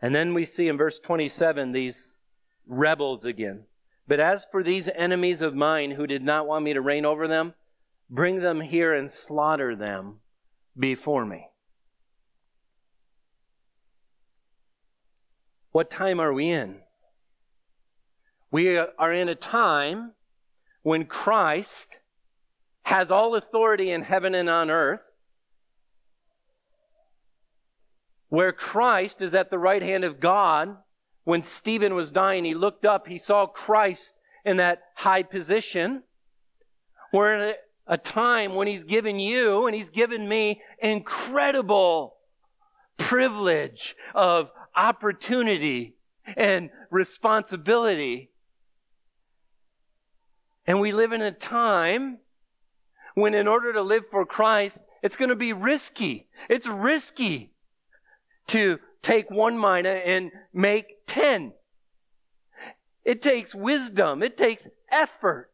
And 0.01 0.14
then 0.14 0.34
we 0.34 0.45
see 0.45 0.68
in 0.68 0.78
verse 0.78 0.99
27 0.99 1.72
these 1.72 2.20
rebels 2.68 3.26
again. 3.26 3.64
But 4.07 4.20
as 4.20 4.45
for 4.51 4.64
these 4.64 4.89
enemies 4.89 5.41
of 5.41 5.55
mine 5.55 5.91
who 5.91 6.07
did 6.07 6.24
not 6.24 6.47
want 6.47 6.66
me 6.66 6.74
to 6.74 6.82
reign 6.82 7.05
over 7.05 7.28
them, 7.28 7.53
bring 8.09 8.41
them 8.41 8.61
here 8.61 8.93
and 8.93 9.09
slaughter 9.09 9.76
them 9.76 10.20
before 10.78 11.26
me. 11.26 11.47
What 15.72 15.89
time 15.89 16.20
are 16.20 16.34
we 16.34 16.49
in? 16.49 16.78
We 18.51 18.78
are 18.78 19.14
in 19.14 19.30
a 19.30 19.36
time 19.36 20.11
when 20.84 21.05
Christ 21.05 21.99
has 22.84 23.09
all 23.09 23.36
authority 23.36 23.89
in 23.89 24.03
heaven 24.03 24.36
and 24.36 24.49
on 24.49 24.70
earth, 24.70 25.09
where 28.30 28.51
Christ 28.51 29.22
is 29.22 29.34
at 29.34 29.49
the 29.49 29.57
right 29.57 29.82
hand 29.82 30.03
of 30.03 30.20
God 30.20 30.78
when 31.24 31.42
Stephen 31.42 31.96
was 31.96 32.12
dying, 32.12 32.44
he 32.44 32.54
looked 32.54 32.86
up, 32.86 33.08
he 33.08 33.18
saw 33.18 33.46
Christ 33.46 34.14
in 34.46 34.58
that 34.58 34.82
high 34.96 35.24
position. 35.24 36.04
We're 37.12 37.34
in 37.36 37.56
a, 37.88 37.98
time 37.98 38.56
when 38.56 38.68
he's 38.68 38.84
given 38.84 39.20
you 39.20 39.68
and 39.68 39.76
he's 39.76 39.90
given 39.90 40.28
me 40.28 40.62
incredible 40.82 42.16
privilege 42.98 43.96
of 44.16 44.50
opportunity 44.76 45.96
and 46.38 46.70
responsibility. 46.90 48.32
And 50.66 50.80
we 50.80 50.92
live 50.92 51.12
in 51.12 51.22
a 51.22 51.32
time 51.32 52.20
when 53.16 53.34
in 53.34 53.48
order 53.48 53.74
to 53.74 53.82
live 53.82 54.04
for 54.10 54.26
Christ, 54.26 54.84
it's 55.02 55.16
going 55.16 55.30
to 55.30 55.36
be 55.36 55.54
risky. 55.54 56.28
It's 56.50 56.68
risky 56.68 57.52
to 58.48 58.80
take 59.02 59.30
one 59.30 59.60
mina 59.60 59.90
and 59.90 60.32
make 60.54 61.03
ten. 61.14 61.53
It 63.05 63.22
takes 63.22 63.53
wisdom. 63.53 64.24
It 64.24 64.36
takes 64.36 64.68
effort. 64.91 65.51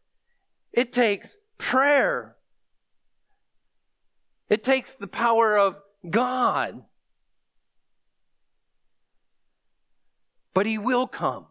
It 0.71 0.93
takes 0.93 1.37
prayer. 1.57 2.37
It 4.47 4.63
takes 4.63 4.93
the 4.93 5.07
power 5.07 5.57
of 5.57 5.75
God. 6.09 6.83
But 10.53 10.65
He 10.65 10.77
will 10.77 11.07
come. 11.07 11.47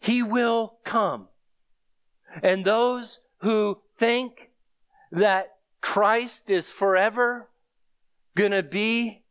He 0.00 0.22
will 0.22 0.78
come. 0.84 1.28
And 2.42 2.64
those 2.64 3.20
who 3.38 3.78
think 3.98 4.50
that 5.10 5.54
Christ 5.80 6.50
is 6.50 6.70
forever 6.70 7.48
going 8.36 8.52
to 8.52 8.62
be 8.62 9.22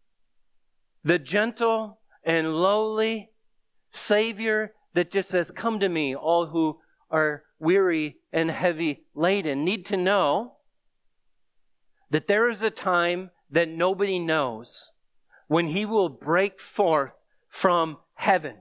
the 1.04 1.20
gentle 1.20 1.97
and 2.28 2.54
lowly 2.54 3.32
Savior 3.92 4.74
that 4.94 5.10
just 5.10 5.30
says, 5.30 5.50
Come 5.50 5.80
to 5.80 5.88
me, 5.88 6.14
all 6.14 6.48
who 6.48 6.78
are 7.10 7.44
weary 7.58 8.18
and 8.34 8.52
heavy 8.52 9.06
laden, 9.16 9.64
need 9.64 9.86
to 9.86 9.98
know 9.98 10.58
that 12.12 12.28
there 12.28 12.50
is 12.50 12.62
a 12.62 12.70
time 12.70 13.32
that 13.50 13.70
nobody 13.70 14.20
knows 14.20 14.92
when 15.48 15.68
He 15.68 15.86
will 15.86 16.10
break 16.10 16.60
forth 16.60 17.14
from 17.48 17.98
heaven. 18.16 18.58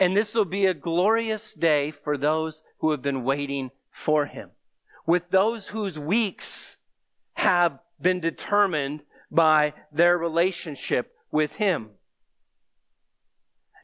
And 0.00 0.16
this 0.16 0.34
will 0.34 0.46
be 0.46 0.64
a 0.64 0.74
glorious 0.74 1.52
day 1.52 1.90
for 1.90 2.16
those 2.16 2.62
who 2.78 2.92
have 2.92 3.02
been 3.02 3.24
waiting 3.24 3.70
for 3.90 4.24
Him. 4.24 4.50
With 5.06 5.28
those 5.30 5.68
whose 5.68 5.98
weeks 5.98 6.78
have 7.34 7.78
been 8.00 8.20
determined 8.20 9.02
by 9.32 9.72
their 9.90 10.16
relationship 10.18 11.12
with 11.32 11.54
Him. 11.54 11.90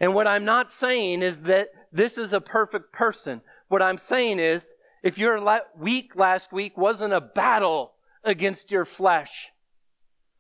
And 0.01 0.15
what 0.15 0.29
I'm 0.29 0.45
not 0.45 0.71
saying 0.71 1.23
is 1.23 1.41
that 1.41 1.71
this 1.91 2.19
is 2.19 2.33
a 2.33 2.41
perfect 2.41 2.93
person. 2.93 3.41
What 3.69 3.83
I'm 3.83 3.99
saying 3.99 4.39
is, 4.39 4.75
if 5.03 5.19
your 5.19 5.41
week 5.77 6.15
last 6.15 6.53
week 6.53 6.77
wasn't 6.77 7.15
a 7.15 7.21
battle 7.21 7.95
against 8.23 8.71
your 8.71 8.85
flesh, 8.85 9.49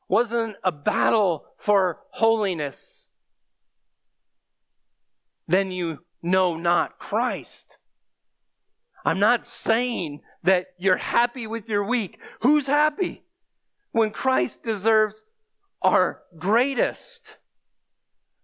wasn't 0.08 0.56
a 0.62 0.72
battle 0.72 1.44
for 1.56 1.98
holiness, 2.10 3.08
then 5.46 5.70
you 5.70 5.98
know 6.22 6.56
not 6.56 6.98
Christ. 6.98 7.78
I'm 9.04 9.18
not 9.18 9.46
saying 9.46 10.20
that 10.42 10.66
you're 10.78 10.96
happy 10.96 11.46
with 11.46 11.68
your 11.68 11.84
week. 11.84 12.18
Who's 12.40 12.66
happy? 12.66 13.22
When 13.98 14.10
Christ 14.12 14.62
deserves 14.62 15.24
our 15.82 16.22
greatest. 16.38 17.36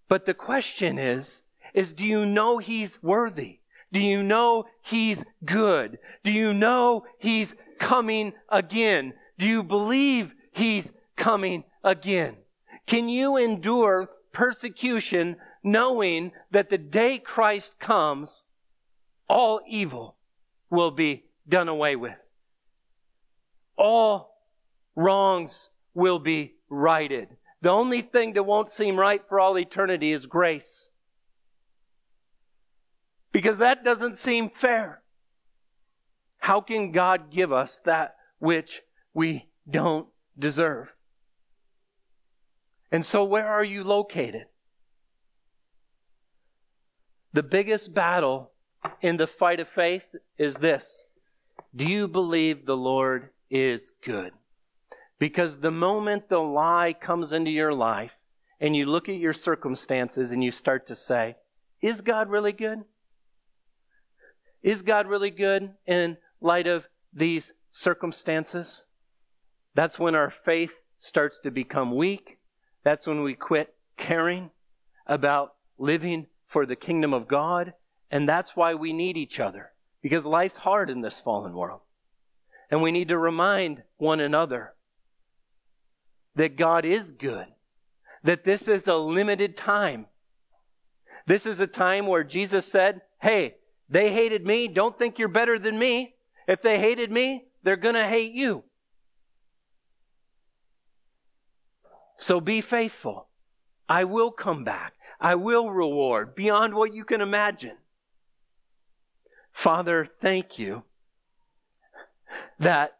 But 0.08 0.26
the 0.26 0.34
question 0.34 0.98
is, 0.98 1.44
is 1.72 1.92
do 1.92 2.04
you 2.04 2.26
know 2.26 2.58
He's 2.58 3.00
worthy? 3.00 3.60
Do 3.92 4.00
you 4.00 4.24
know 4.24 4.64
He's 4.82 5.24
good? 5.44 6.00
Do 6.24 6.32
you 6.32 6.52
know 6.52 7.06
He's 7.18 7.54
coming 7.78 8.32
again? 8.48 9.14
Do 9.38 9.46
you 9.46 9.62
believe 9.62 10.34
He's 10.50 10.92
coming 11.14 11.62
again? 11.84 12.36
Can 12.86 13.08
you 13.08 13.36
endure 13.36 14.10
persecution 14.32 15.36
knowing 15.62 16.32
that 16.50 16.68
the 16.68 16.78
day 16.78 17.18
Christ 17.18 17.78
comes, 17.78 18.42
all 19.28 19.60
evil 19.68 20.16
will 20.68 20.90
be 20.90 21.26
done 21.48 21.68
away 21.68 21.94
with? 21.94 22.20
All 23.76 24.33
wrongs 24.96 25.70
will 25.94 26.18
be 26.18 26.54
righted. 26.68 27.28
The 27.62 27.70
only 27.70 28.00
thing 28.02 28.34
that 28.34 28.42
won't 28.42 28.70
seem 28.70 28.96
right 28.98 29.22
for 29.28 29.40
all 29.40 29.58
eternity 29.58 30.12
is 30.12 30.26
grace. 30.26 30.90
Because 33.32 33.58
that 33.58 33.84
doesn't 33.84 34.18
seem 34.18 34.50
fair. 34.50 35.02
How 36.38 36.60
can 36.60 36.92
God 36.92 37.30
give 37.30 37.52
us 37.52 37.78
that 37.86 38.16
which 38.38 38.82
we 39.14 39.48
don't 39.68 40.06
deserve? 40.38 40.94
And 42.92 43.04
so, 43.04 43.24
where 43.24 43.48
are 43.48 43.64
you 43.64 43.82
located? 43.82 44.44
The 47.32 47.42
biggest 47.42 47.92
battle 47.94 48.52
in 49.00 49.16
the 49.16 49.26
fight 49.26 49.58
of 49.58 49.68
faith 49.68 50.14
is 50.38 50.54
this 50.56 51.08
Do 51.74 51.86
you 51.86 52.06
believe 52.06 52.66
the 52.66 52.76
Lord 52.76 53.30
is 53.50 53.92
good? 54.04 54.32
Because 55.24 55.60
the 55.60 55.70
moment 55.70 56.28
the 56.28 56.38
lie 56.38 56.94
comes 57.00 57.32
into 57.32 57.50
your 57.50 57.72
life 57.72 58.12
and 58.60 58.76
you 58.76 58.84
look 58.84 59.08
at 59.08 59.14
your 59.14 59.32
circumstances 59.32 60.32
and 60.32 60.44
you 60.44 60.50
start 60.50 60.86
to 60.88 60.94
say, 60.94 61.36
Is 61.80 62.02
God 62.02 62.28
really 62.28 62.52
good? 62.52 62.80
Is 64.62 64.82
God 64.82 65.06
really 65.06 65.30
good 65.30 65.70
in 65.86 66.18
light 66.42 66.66
of 66.66 66.86
these 67.10 67.54
circumstances? 67.70 68.84
That's 69.74 69.98
when 69.98 70.14
our 70.14 70.28
faith 70.28 70.82
starts 70.98 71.38
to 71.38 71.50
become 71.50 71.96
weak. 71.96 72.36
That's 72.82 73.06
when 73.06 73.22
we 73.22 73.32
quit 73.32 73.74
caring 73.96 74.50
about 75.06 75.54
living 75.78 76.26
for 76.44 76.66
the 76.66 76.76
kingdom 76.76 77.14
of 77.14 77.28
God. 77.28 77.72
And 78.10 78.28
that's 78.28 78.54
why 78.54 78.74
we 78.74 78.92
need 78.92 79.16
each 79.16 79.40
other. 79.40 79.70
Because 80.02 80.26
life's 80.26 80.58
hard 80.58 80.90
in 80.90 81.00
this 81.00 81.18
fallen 81.18 81.54
world. 81.54 81.80
And 82.70 82.82
we 82.82 82.92
need 82.92 83.08
to 83.08 83.16
remind 83.16 83.84
one 83.96 84.20
another 84.20 84.74
that 86.36 86.56
God 86.56 86.84
is 86.84 87.10
good. 87.10 87.46
That 88.22 88.44
this 88.44 88.68
is 88.68 88.88
a 88.88 88.96
limited 88.96 89.56
time. 89.56 90.06
This 91.26 91.46
is 91.46 91.60
a 91.60 91.66
time 91.66 92.06
where 92.06 92.24
Jesus 92.24 92.66
said, 92.66 93.02
Hey, 93.20 93.56
they 93.88 94.12
hated 94.12 94.44
me. 94.44 94.68
Don't 94.68 94.98
think 94.98 95.18
you're 95.18 95.28
better 95.28 95.58
than 95.58 95.78
me. 95.78 96.14
If 96.46 96.62
they 96.62 96.78
hated 96.78 97.10
me, 97.10 97.44
they're 97.62 97.76
going 97.76 97.94
to 97.94 98.06
hate 98.06 98.32
you. 98.32 98.64
So 102.16 102.40
be 102.40 102.60
faithful. 102.60 103.28
I 103.88 104.04
will 104.04 104.30
come 104.30 104.64
back. 104.64 104.94
I 105.20 105.34
will 105.34 105.70
reward 105.70 106.34
beyond 106.34 106.74
what 106.74 106.92
you 106.92 107.04
can 107.04 107.20
imagine. 107.20 107.76
Father, 109.52 110.08
thank 110.20 110.58
you 110.58 110.82
that 112.58 112.96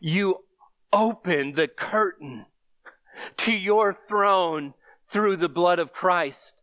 you 0.00 0.44
opened 0.92 1.56
the 1.56 1.68
curtain 1.68 2.46
to 3.38 3.52
your 3.52 3.96
throne 4.08 4.74
through 5.10 5.36
the 5.36 5.48
blood 5.48 5.78
of 5.78 5.92
Christ. 5.92 6.62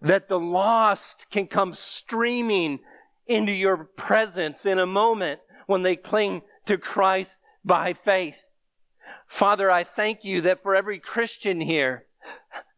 That 0.00 0.28
the 0.28 0.38
lost 0.38 1.26
can 1.30 1.46
come 1.46 1.74
streaming 1.74 2.80
into 3.26 3.52
your 3.52 3.76
presence 3.76 4.66
in 4.66 4.78
a 4.78 4.86
moment 4.86 5.40
when 5.66 5.82
they 5.82 5.96
cling 5.96 6.42
to 6.66 6.78
Christ 6.78 7.40
by 7.64 7.92
faith. 7.92 8.36
Father, 9.26 9.70
I 9.70 9.84
thank 9.84 10.24
you 10.24 10.42
that 10.42 10.62
for 10.62 10.74
every 10.74 10.98
Christian 10.98 11.60
here, 11.60 12.06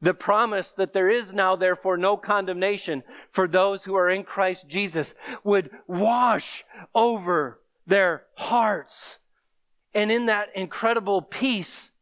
the 0.01 0.15
promise 0.15 0.71
that 0.73 0.93
there 0.93 1.11
is 1.11 1.33
now 1.33 1.57
therefore 1.57 1.97
no 1.97 2.17
condemnation 2.17 3.03
for 3.31 3.49
those 3.49 3.85
who 3.85 3.95
are 3.95 4.11
in 4.11 4.23
Christ 4.23 4.69
Jesus 4.69 5.15
would 5.43 5.71
wash 5.87 6.65
over 6.95 7.61
their 7.87 8.25
hearts. 8.37 9.19
And 9.95 10.11
in 10.11 10.27
that 10.27 10.49
incredible 10.55 11.23
peace, 11.23 11.93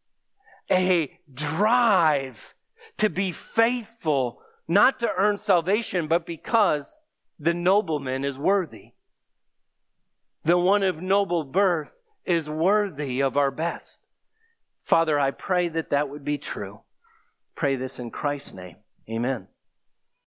a 0.73 1.19
drive 1.33 2.55
to 2.99 3.09
be 3.09 3.33
faithful, 3.33 4.41
not 4.69 5.01
to 5.01 5.11
earn 5.17 5.37
salvation, 5.37 6.09
but 6.09 6.27
because 6.27 6.99
the 7.39 7.55
nobleman 7.55 8.25
is 8.25 8.39
worthy. 8.39 8.93
The 10.45 10.59
one 10.59 10.83
of 10.83 11.01
noble 11.01 11.45
birth 11.45 11.93
is 12.25 12.49
worthy 12.49 13.21
of 13.21 13.37
our 13.37 13.51
best. 13.51 14.03
Father, 14.85 15.19
I 15.19 15.31
pray 15.31 15.69
that 15.69 15.91
that 15.91 16.09
would 16.09 16.25
be 16.25 16.39
true. 16.39 16.81
Pray 17.55 17.77
this 17.77 17.99
in 17.99 18.11
Christ's 18.11 18.55
name. 18.55 18.77
Amen. 19.09 19.49